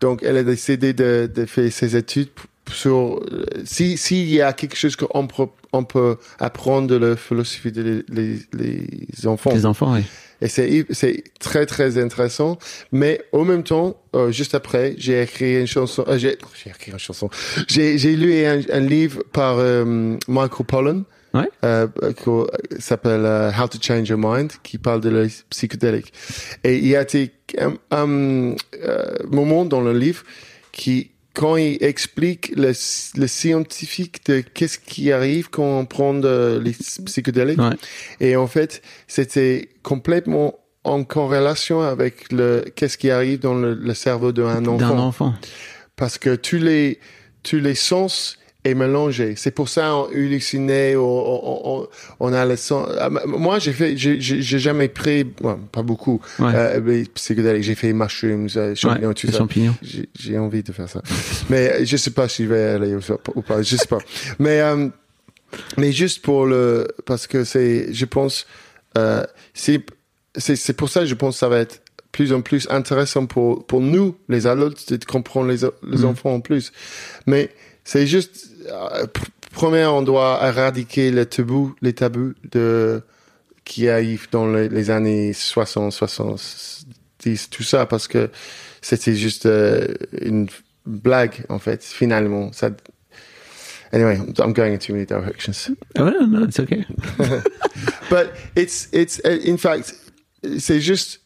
[0.00, 2.28] donc elle a décidé de, de faire ses études
[2.72, 7.16] sur euh, si s'il y a quelque chose qu'on peut on peut apprendre de la
[7.16, 9.52] philosophie de les, les, enfants.
[9.54, 10.02] Les enfants, oui.
[10.42, 12.58] Et c'est, c'est très, très intéressant.
[12.90, 16.90] Mais en même temps, euh, juste après, j'ai écrit une chanson, euh, j'ai, j'ai écrit
[16.90, 17.30] une chanson.
[17.68, 21.02] J'ai, j'ai lu un, un livre par euh, Michael Pollan.
[21.34, 21.48] Ouais.
[21.64, 26.12] Euh, qui s'appelle euh, How to Change Your Mind, qui parle de la psychédélique.
[26.62, 30.24] Et il y a été un, un, euh, moment dans le livre
[30.72, 32.72] qui, quand il explique le,
[33.16, 36.72] le scientifique de qu'est-ce qui arrive quand on prend de, les
[37.04, 37.76] psychédéliques, Ouais.
[38.20, 43.94] et en fait, c'était complètement en corrélation avec le qu'est-ce qui arrive dans le, le
[43.94, 44.98] cerveau d'un D'un enfant.
[45.06, 45.34] enfant.
[45.96, 46.98] Parce que tous les
[47.42, 49.34] tous les sens est mélangé.
[49.36, 51.88] C'est pour ça on halluciné, on,
[52.20, 52.88] on, a le sens.
[52.98, 56.52] Ah, Moi, j'ai fait, j'ai jamais pris, bon, pas beaucoup, Ouais.
[56.54, 57.04] euh.
[57.60, 59.38] J'ai fait mushrooms, euh, champignons, Ouais, tout ça.
[59.38, 59.74] champignons.
[60.18, 61.02] J'ai envie de faire ça,
[61.50, 63.62] mais euh, je sais pas si je vais aller ou, pas.
[63.62, 63.98] Je sais pas.
[64.38, 64.88] Mais euh,
[65.76, 68.46] mais juste pour le, parce que c'est, je pense,
[68.96, 69.82] euh, c'est
[70.36, 71.82] c'est pour ça que je pense que ça va être
[72.12, 76.04] plus en plus intéressant pour pour nous les adultes de comprendre les les Mhm.
[76.04, 76.72] enfants en plus.
[77.26, 77.50] Mais
[77.84, 83.02] c'est juste euh, pr- premier on doit éradiquer les tabous les tabous de
[83.64, 88.30] qui arrivent dans les, les années 60 70 tout ça parce que
[88.80, 89.86] c'était juste euh,
[90.20, 90.48] une
[90.86, 92.70] blague en fait finalement ça
[93.94, 95.70] Anyway, I'm going in too many directions.
[95.98, 96.78] Ah ouais, non, c'est ok.
[98.10, 99.94] But it's it's uh, in fact
[100.58, 101.20] c'est juste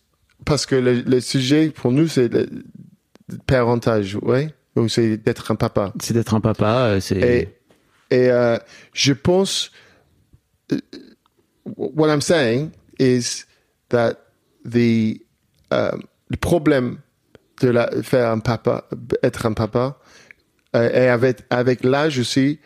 [0.45, 2.49] parce que le, le sujet pour nous c'est le
[3.29, 5.93] le parentage, ouais, ou c'est d'être un papa.
[6.01, 7.17] C'est d'être un papa, euh, c'est.
[7.19, 7.49] Et
[8.11, 8.57] et euh,
[8.93, 9.73] je pense
[10.71, 10.77] uh,
[11.77, 12.71] what I'm saying
[13.01, 13.45] is
[13.89, 14.15] that
[14.65, 15.21] the
[16.29, 16.99] le problème
[17.63, 18.85] de la, faire un papa,
[19.23, 19.99] être un papa,
[20.75, 22.61] euh, et avec avec l'âge aussi,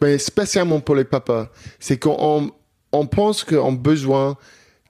[0.00, 1.48] mais spécialement pour les papas,
[1.80, 2.52] c'est qu'on
[2.92, 4.36] on pense qu'on a besoin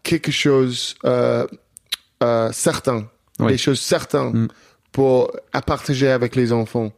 [0.02, 1.46] quelque chose euh,
[2.22, 3.52] euh, certain, Oui.
[3.52, 4.48] des choses certaines Mm.
[4.92, 6.92] Pour à partager avec les enfants.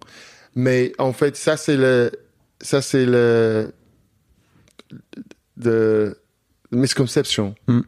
[0.55, 2.11] Mais en fait, ça c'est le
[2.61, 3.73] ça c'est le
[5.57, 6.19] de
[6.71, 7.55] misconception.
[7.67, 7.81] Mm.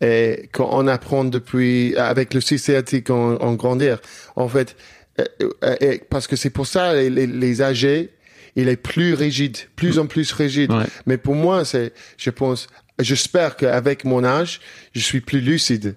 [0.00, 4.00] Et quand on apprend depuis avec le systématique en, en grandir,
[4.36, 4.76] en fait,
[5.20, 5.24] euh,
[5.64, 8.10] euh, et parce que c'est pour ça les, les, les âgés,
[8.54, 10.72] il est plus rigide, plus en plus rigide.
[10.72, 10.84] Ouais.
[11.06, 12.68] Mais pour moi, c'est, je pense,
[13.00, 14.60] j'espère qu'avec mon âge,
[14.92, 15.96] je suis plus lucide.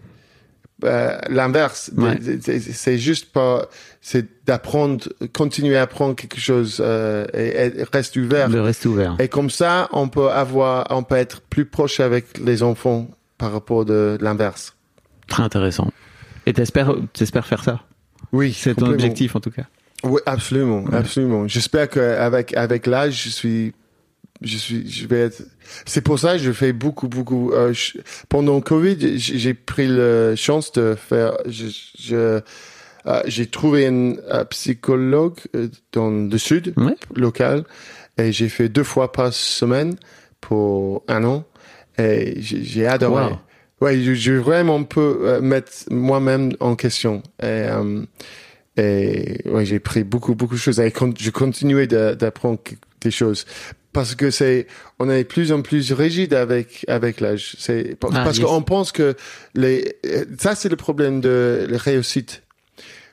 [0.83, 2.17] Euh, L'inverse, Ouais.
[2.41, 3.67] c'est- juste pas,
[4.01, 8.49] c'est d'apprendre, continuer à apprendre quelque chose euh, et, et reste ouvert.
[8.49, 9.15] Le reste ouvert.
[9.19, 13.51] Et comme ça, on peut avoir, on peut être plus proche avec les enfants par
[13.51, 14.75] rapport de, l'inverse.
[15.27, 15.91] Très intéressant.
[16.45, 17.81] Et t'espères, t'espères faire ça?
[18.31, 19.63] Oui, C'est ton objectif en tout cas.
[20.03, 21.47] Oui, absolument, absolument.
[21.47, 23.73] J'espère qu'avec avec l'âge, je suis,
[24.41, 25.43] je suis, je vais être.
[25.85, 27.51] C'est pour ça que je fais beaucoup, beaucoup.
[27.53, 27.97] euh, je-
[28.29, 31.37] pendant Covid, j'ai j'ai pris la chance de faire.
[31.47, 31.67] Je,
[31.99, 32.39] je-
[33.07, 36.95] euh, j'ai trouvé un, un psychologue euh, dans le sud Ouais.
[37.15, 37.63] local
[38.17, 39.95] et j'ai fait deux fois par semaine
[40.39, 41.43] pour un an
[41.97, 43.25] et j'ai j'ai adoré.
[43.31, 43.39] Wow.
[43.81, 47.23] Ouais, je, je vraiment peux euh, mettre moi-même en question.
[47.41, 48.03] Et, euh,
[48.77, 50.79] et ouais, j'ai pris beaucoup, beaucoup de choses.
[50.79, 52.59] Et je continuais d'apprendre
[53.01, 53.45] des choses.
[53.93, 54.67] Parce que c'est,
[54.99, 57.55] on est plus en plus rigide avec, avec l'âge.
[57.59, 58.45] C'est, parce Ah, parce yes.
[58.45, 59.15] qu'on pense que
[59.53, 59.97] les,
[60.39, 62.43] ça c'est le problème de la réussite.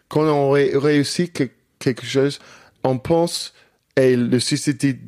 [0.08, 1.48] Quand on ré- réussit que-
[1.80, 2.38] quelque chose,
[2.84, 3.54] on pense,
[3.96, 4.98] et le société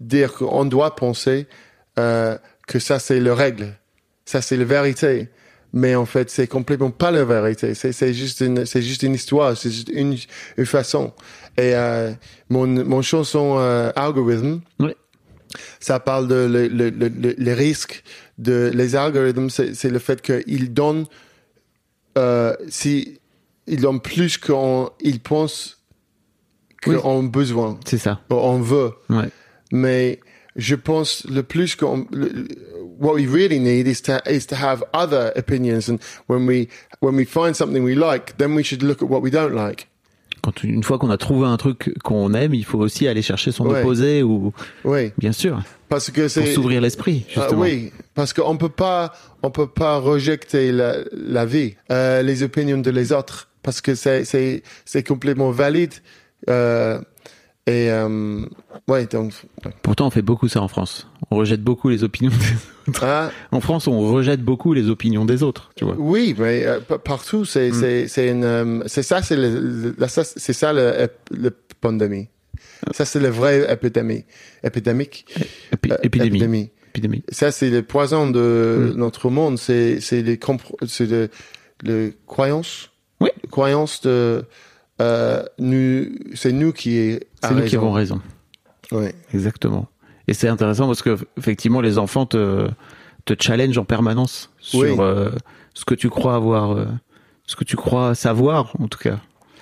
[0.00, 1.46] dire qu'on doit penser,
[1.98, 3.76] euh, que ça c'est la règle.
[4.24, 5.28] Ça c'est la vérité.
[5.72, 7.74] Mais en fait, c'est complètement pas la vérité.
[7.74, 9.56] C'est, juste une, c'est juste une histoire.
[9.56, 10.16] C'est juste une,
[10.56, 11.12] une façon.
[11.56, 12.10] Et, euh,
[12.48, 14.96] mon, mon chanson, euh, Algorithm, Ouais.
[15.80, 18.02] Ça parle de le, le, le, le- les risques
[18.38, 19.48] de les algorithmes.
[19.50, 21.06] C'est, le fait qu'ils donnent,
[22.18, 23.18] euh, si,
[23.66, 25.78] ils donnent plus qu'on, ils pensent
[26.86, 26.96] Oui.
[26.96, 28.20] qu'on a besoin, C'est ça.
[28.30, 29.28] on veut Ouais.
[29.72, 30.20] mais
[30.56, 32.06] je pense le plus qu'on
[32.98, 35.98] what we really need is to is to have other opinions and
[36.28, 36.68] when we
[37.00, 39.88] when we find something we like then we should look at what we don't like
[40.42, 43.52] Quand une fois qu'on a trouvé un truc qu'on aime, il faut aussi aller chercher
[43.52, 43.80] son Ouais.
[43.80, 44.52] opposé ou
[44.84, 45.60] oui bien sûr.
[45.88, 49.12] Parce que pour s'ouvrir l'esprit Ah, oui parce qu'on peut pas
[49.42, 53.94] on peut pas rejeter la, la vie euh, les opinions de les autres parce que
[53.94, 55.94] c'est c'est c'est complètement valide
[56.48, 57.00] euh,
[57.70, 58.40] et euh,
[58.88, 59.32] ouais donc
[59.82, 61.08] Pourtant, on fait beaucoup ça en France.
[61.30, 62.30] On rejette beaucoup les opinions.
[62.30, 62.92] Des...
[63.02, 65.70] ah, En France, on rejette beaucoup les opinions des autres.
[65.76, 65.94] Tu vois.
[65.98, 69.36] Oui, mais euh, pa- partout, c'est c'est c'est une euh, c'est ça c'est
[70.08, 71.08] ça, c'est ça le,
[71.80, 72.28] pandémie.
[72.92, 74.24] Ça c'est le vrai épidémie
[74.64, 75.26] épidémique
[75.72, 76.70] Épi- épidémie.
[76.92, 77.22] Épidémie.
[77.30, 79.58] Ça c'est le poison de notre monde.
[79.58, 80.38] C'est c'est les
[80.86, 81.28] c'est le,
[81.84, 82.90] le croyance.
[83.20, 83.28] Oui.
[83.50, 84.44] Croyance de
[85.00, 88.20] euh, nous c'est nous qui est C'est nous qui avons raison.
[88.92, 89.14] Ouais.
[89.32, 89.88] Exactement.
[90.28, 92.68] Et c'est intéressant parce que effectivement, les enfants te
[93.26, 94.96] te challenge en permanence sur Oui.
[94.98, 95.30] euh,
[95.74, 96.86] ce que tu crois avoir, euh,
[97.46, 99.20] ce que tu crois savoir en tout cas.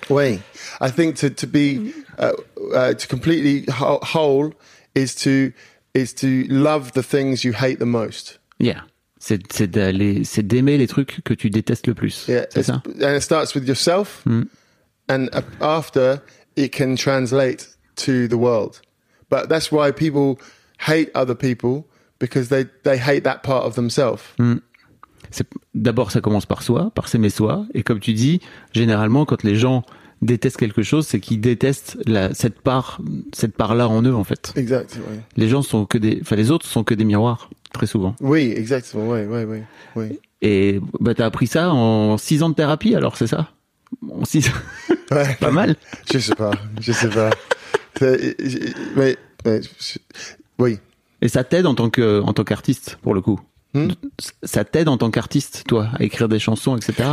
[0.09, 0.39] way.
[0.81, 2.31] I think to to be uh,
[2.73, 4.51] uh, to completely ho- whole
[4.95, 5.51] is to
[5.93, 8.39] is to love the things you hate the most.
[8.59, 8.85] Yeah.
[9.19, 12.25] C'est c'est d'aller, c'est d'aimer les trucs que tu détestes le plus.
[12.29, 12.81] Yeah, c'est ça?
[13.03, 14.43] and it starts with yourself, Mm.
[15.09, 16.19] and uh, after
[16.59, 18.81] it can translate to the world.
[19.29, 20.37] But that's why people
[20.87, 21.85] hate other people
[22.19, 24.21] because they they hate that part of themselves.
[25.31, 27.65] C'est d'abord ça commence par soi, par s'aimer soi.
[27.73, 28.41] Et comme tu dis,
[28.73, 29.83] généralement quand les gens
[30.21, 32.99] détestent quelque chose, c'est qu'ils détestent la, cette part,
[33.31, 34.51] cette part-là en eux en fait.
[34.55, 34.99] Exactly.
[35.09, 35.17] oui.
[35.37, 38.15] Les gens sont que des, enfin les autres sont que des miroirs très souvent.
[38.19, 39.07] Oui, exactement.
[39.09, 39.59] Oui, oui, oui,
[39.95, 40.19] oui.
[40.41, 43.51] Et bah t'as appris ça en six ans de thérapie alors c'est ça?
[44.11, 44.49] En six,
[45.11, 45.35] Ouais.
[45.39, 45.75] pas mal.
[46.11, 47.31] Je sais pas, je sais pas.
[48.95, 49.17] Mais,
[50.57, 50.79] oui.
[51.21, 53.39] Et ça t'aide en tant que en tant qu'artiste pour le coup.
[53.73, 53.89] Hmm?
[54.43, 57.07] Ça t'aide en tant qu'artiste, toi, à écrire des chansons, etc.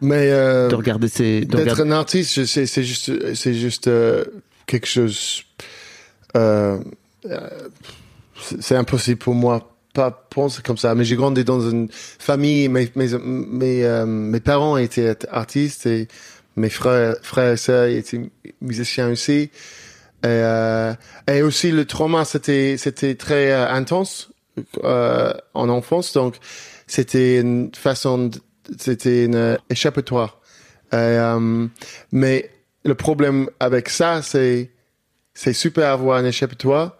[0.00, 4.24] Mais euh, De regarder ces, d'être regarder- un artiste, c'est c'est juste, c'est juste euh,
[4.66, 5.42] quelque chose.
[6.36, 6.78] Euh,
[7.26, 7.50] euh,
[8.60, 10.94] c'est impossible pour moi pas penser comme ça.
[10.94, 12.68] Mais j'ai grandi dans une famille.
[12.68, 16.08] Mes mes mes, euh, mes parents étaient artistes et
[16.56, 18.30] mes frères frères et sœurs étaient
[18.60, 19.50] musiciens aussi.
[20.22, 20.92] Et, euh,
[21.26, 24.30] et aussi le trauma, c'était c'était très euh, intense
[24.84, 26.36] euh, en enfance, donc
[26.86, 28.30] c'était une façon,
[28.78, 30.40] c'était une euh, échappatoire.
[30.92, 31.66] Et, euh,
[32.12, 32.50] mais
[32.84, 34.70] le problème avec ça, c'est
[35.32, 36.98] c'est super avoir un échappatoire,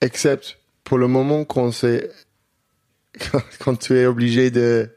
[0.00, 0.58] except
[0.90, 2.10] pour le moment quand c'est
[3.30, 4.88] quand, quand tu es obligé de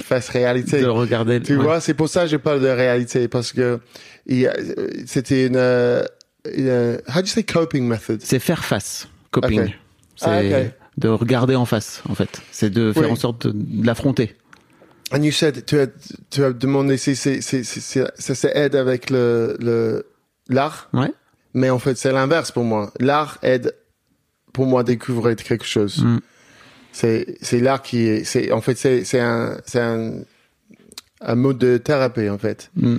[0.00, 0.80] faire réalité.
[0.80, 1.42] de regarder.
[1.42, 1.62] Tu ouais.
[1.62, 3.80] vois, c'est pour ça que je parle de réalité parce que
[5.06, 6.02] c'était une, euh,
[6.56, 8.20] une how do you say coping method?
[8.22, 9.74] C'est faire face, coping.
[10.16, 12.40] C'est Ah, de regarder en face, en fait.
[12.50, 13.10] C'est de faire Oui.
[13.10, 14.36] en sorte de, de l'affronter.
[15.12, 15.88] And you said tu as
[16.30, 20.06] tu as demandé si c'est c'est c'est- c'est- ça s'aide avec le le
[20.48, 21.12] l'art, Ouais.
[21.52, 22.90] mais en fait c'est l'inverse pour moi.
[23.00, 23.74] L'art aide
[24.52, 26.04] pour moi découvrir quelque chose.
[26.04, 26.18] Mm.
[26.92, 30.12] C'est c'est l'art qui est c'est en fait c'est c'est un c'est un
[31.20, 32.70] un mode de thérapie en fait.
[32.76, 32.96] Mm.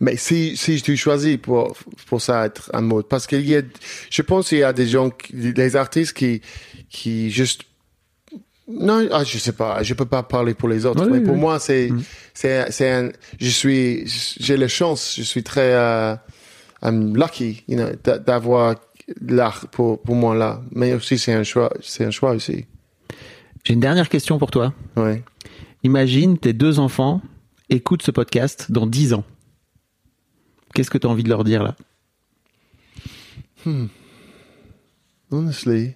[0.00, 1.76] Mais si si tu choisis pour
[2.06, 3.62] pour ça être un mode parce qu'il y a
[4.10, 6.40] je pense qu'il y a des gens des artistes qui
[6.88, 7.62] qui juste
[8.68, 11.24] non ah, je sais pas je peux pas parler pour les autres Oui, mais oui,
[11.24, 11.40] pour oui.
[11.40, 12.02] moi c'est Mm.
[12.34, 14.04] c'est c'est un je suis
[14.38, 16.14] j'ai la chance je suis très euh,
[16.82, 18.76] I'm lucky you know d'a- d'avoir
[19.20, 22.66] l'art pour pour moi là mais aussi c'est un choix c'est un choix aussi
[23.64, 24.72] J'ai une dernière question pour toi.
[24.96, 25.22] ouais
[25.84, 27.20] Imagine tes deux enfants
[27.68, 29.24] écoutent ce podcast dans 10 ans.
[30.74, 31.74] Qu'est-ce que tu as envie de leur dire là?
[35.30, 35.94] Honestly.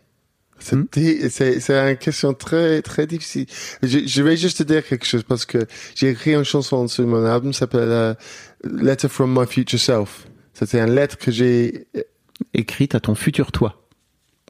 [0.58, 0.86] C'est Hmm?
[0.90, 3.46] di- c'est c'est une question très très difficile.
[3.82, 5.58] Je, je vais juste te dire quelque chose parce que
[5.94, 8.14] j'ai écrit une chanson sur mon album s'appelle euh,
[8.64, 10.26] Letter from My Future Self.
[10.54, 11.86] C'était une lettre que j'ai
[12.54, 13.82] Écrite à ton futur toi.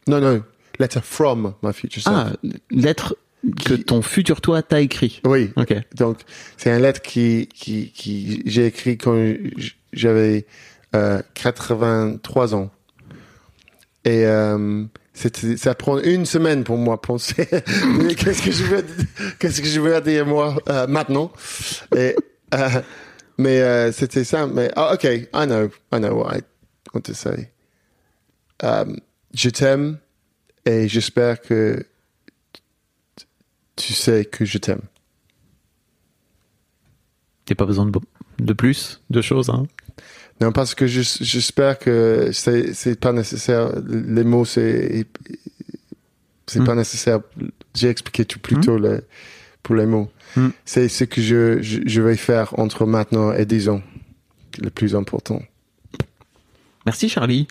[0.06, 0.42] non non
[0.78, 2.14] Letter from My Future Self.
[2.14, 2.32] Ah,
[2.70, 3.16] lettre
[3.64, 5.20] que ton futur toi t'a écrit.
[5.24, 5.50] Oui.
[5.56, 5.74] Ok.
[5.94, 6.18] Donc
[6.56, 9.16] c'est une lettre qui qui qui j'ai écrit quand
[9.92, 10.46] j'avais
[10.94, 12.70] euh, 83 ans.
[14.04, 14.84] Et euh,
[15.14, 17.46] ça prend une semaine pour moi penser
[18.18, 18.84] qu'est-ce que je vais
[19.38, 21.32] qu'est-ce que je vais dire moi euh, maintenant?
[21.96, 22.14] Et
[22.54, 22.68] euh,
[23.38, 26.40] mais euh, c'était ça mais ah, OK, I know, I know what I
[26.94, 27.50] want to say.
[28.64, 28.84] Euh,
[29.34, 29.98] je t'aime
[30.64, 31.84] et j'espère que
[33.76, 34.80] tu sais que je t'aime.
[37.44, 37.92] T'as pas besoin de,
[38.38, 39.50] de plus de choses.
[39.50, 39.66] Hein?
[40.40, 43.70] Non, parce que j'es- j'espère que c'est pas nécessaire.
[43.86, 45.06] Les mots, c'est
[46.46, 47.20] c'est pas nécessaire.
[47.74, 49.04] J'ai expliqué tout plus tôt le,
[49.62, 50.10] pour les mots.
[50.36, 50.48] Mm.
[50.64, 53.82] C'est ce que je, je je vais faire entre maintenant et 10 ans,
[54.62, 55.40] le plus important.
[56.84, 57.48] Merci Charlie.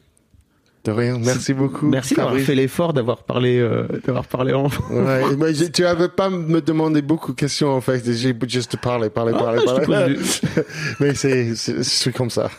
[0.85, 1.17] De rien.
[1.17, 1.87] Merci beaucoup.
[1.87, 4.67] Merci d'avoir fait l'effort d'avoir parlé, euh, d'avoir parlé en.
[4.91, 8.03] Ouais, mais tu avais pas me demandé beaucoup de questions en fait.
[8.11, 9.21] J'ai juste parlé, Ah,
[9.57, 10.15] je te parler.
[10.15, 10.41] pose
[10.99, 12.49] mais c'est, c'est- je suis comme ça.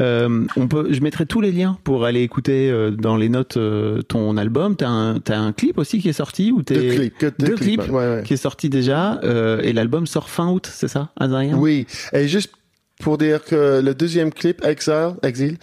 [0.00, 3.56] Euh, on peut, je mettrai tous les liens pour aller écouter euh, dans les notes
[3.56, 4.76] euh, ton album.
[4.76, 7.54] T'as un, t'as un clip aussi qui est sorti ou t'es Deux clips, deux deux
[7.56, 8.22] clips, clips ouais, ouais.
[8.24, 11.56] qui est sorti déjà euh, et l'album sort fin août, c'est ça, Adrien?
[11.56, 12.52] Oui, et juste
[13.00, 15.56] pour dire que le deuxième clip, Exile, Exile,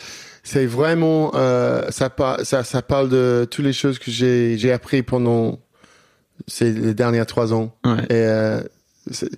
[0.48, 2.10] c'est vraiment euh, ça,
[2.44, 5.60] ça ça parle de toutes les choses que j'ai j'ai appris pendant
[6.48, 7.76] ces les dernières trois ans.
[7.86, 8.04] Ouais.
[8.10, 8.62] Et euh,
[9.12, 9.30] c'est-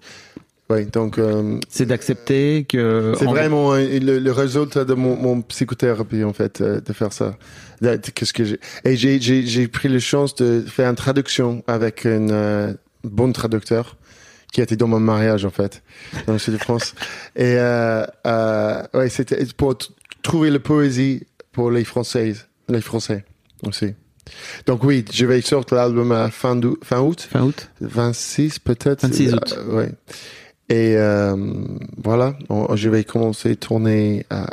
[0.70, 3.14] ouais, donc euh, C'est d'accepter que.
[3.18, 7.12] c'est en- vraiment euh, le, le résultat de mon, mon psychothérapie en fait de faire
[7.14, 7.36] ça.
[8.14, 12.04] Qu'est-ce que j'ai et j'ai j'ai j'ai pris la chance de faire une traduction avec
[12.06, 12.74] une euh,
[13.06, 13.96] bon traducteur
[14.52, 15.82] qui était dans mon mariage en fait
[16.28, 16.94] dans le sud de France
[17.38, 19.78] et euh, euh, ouais c'était pour
[20.22, 23.26] trouver la poésie pour les françaises les français
[23.66, 23.94] aussi
[24.68, 26.78] Donc oui, je vais sortir l'album à fin, août.
[26.84, 29.02] Fin août 26 peut-être.
[29.02, 29.56] 26 août.
[29.58, 29.92] Euh, ouais.
[30.70, 31.36] Et euh,
[31.98, 34.48] voilà, on- je vais commencer à tourner à,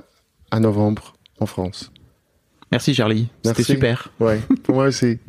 [0.51, 1.91] à novembre en France.
[2.73, 4.11] Merci Charlie, c'était super.
[4.19, 5.19] Ouais, pour moi aussi.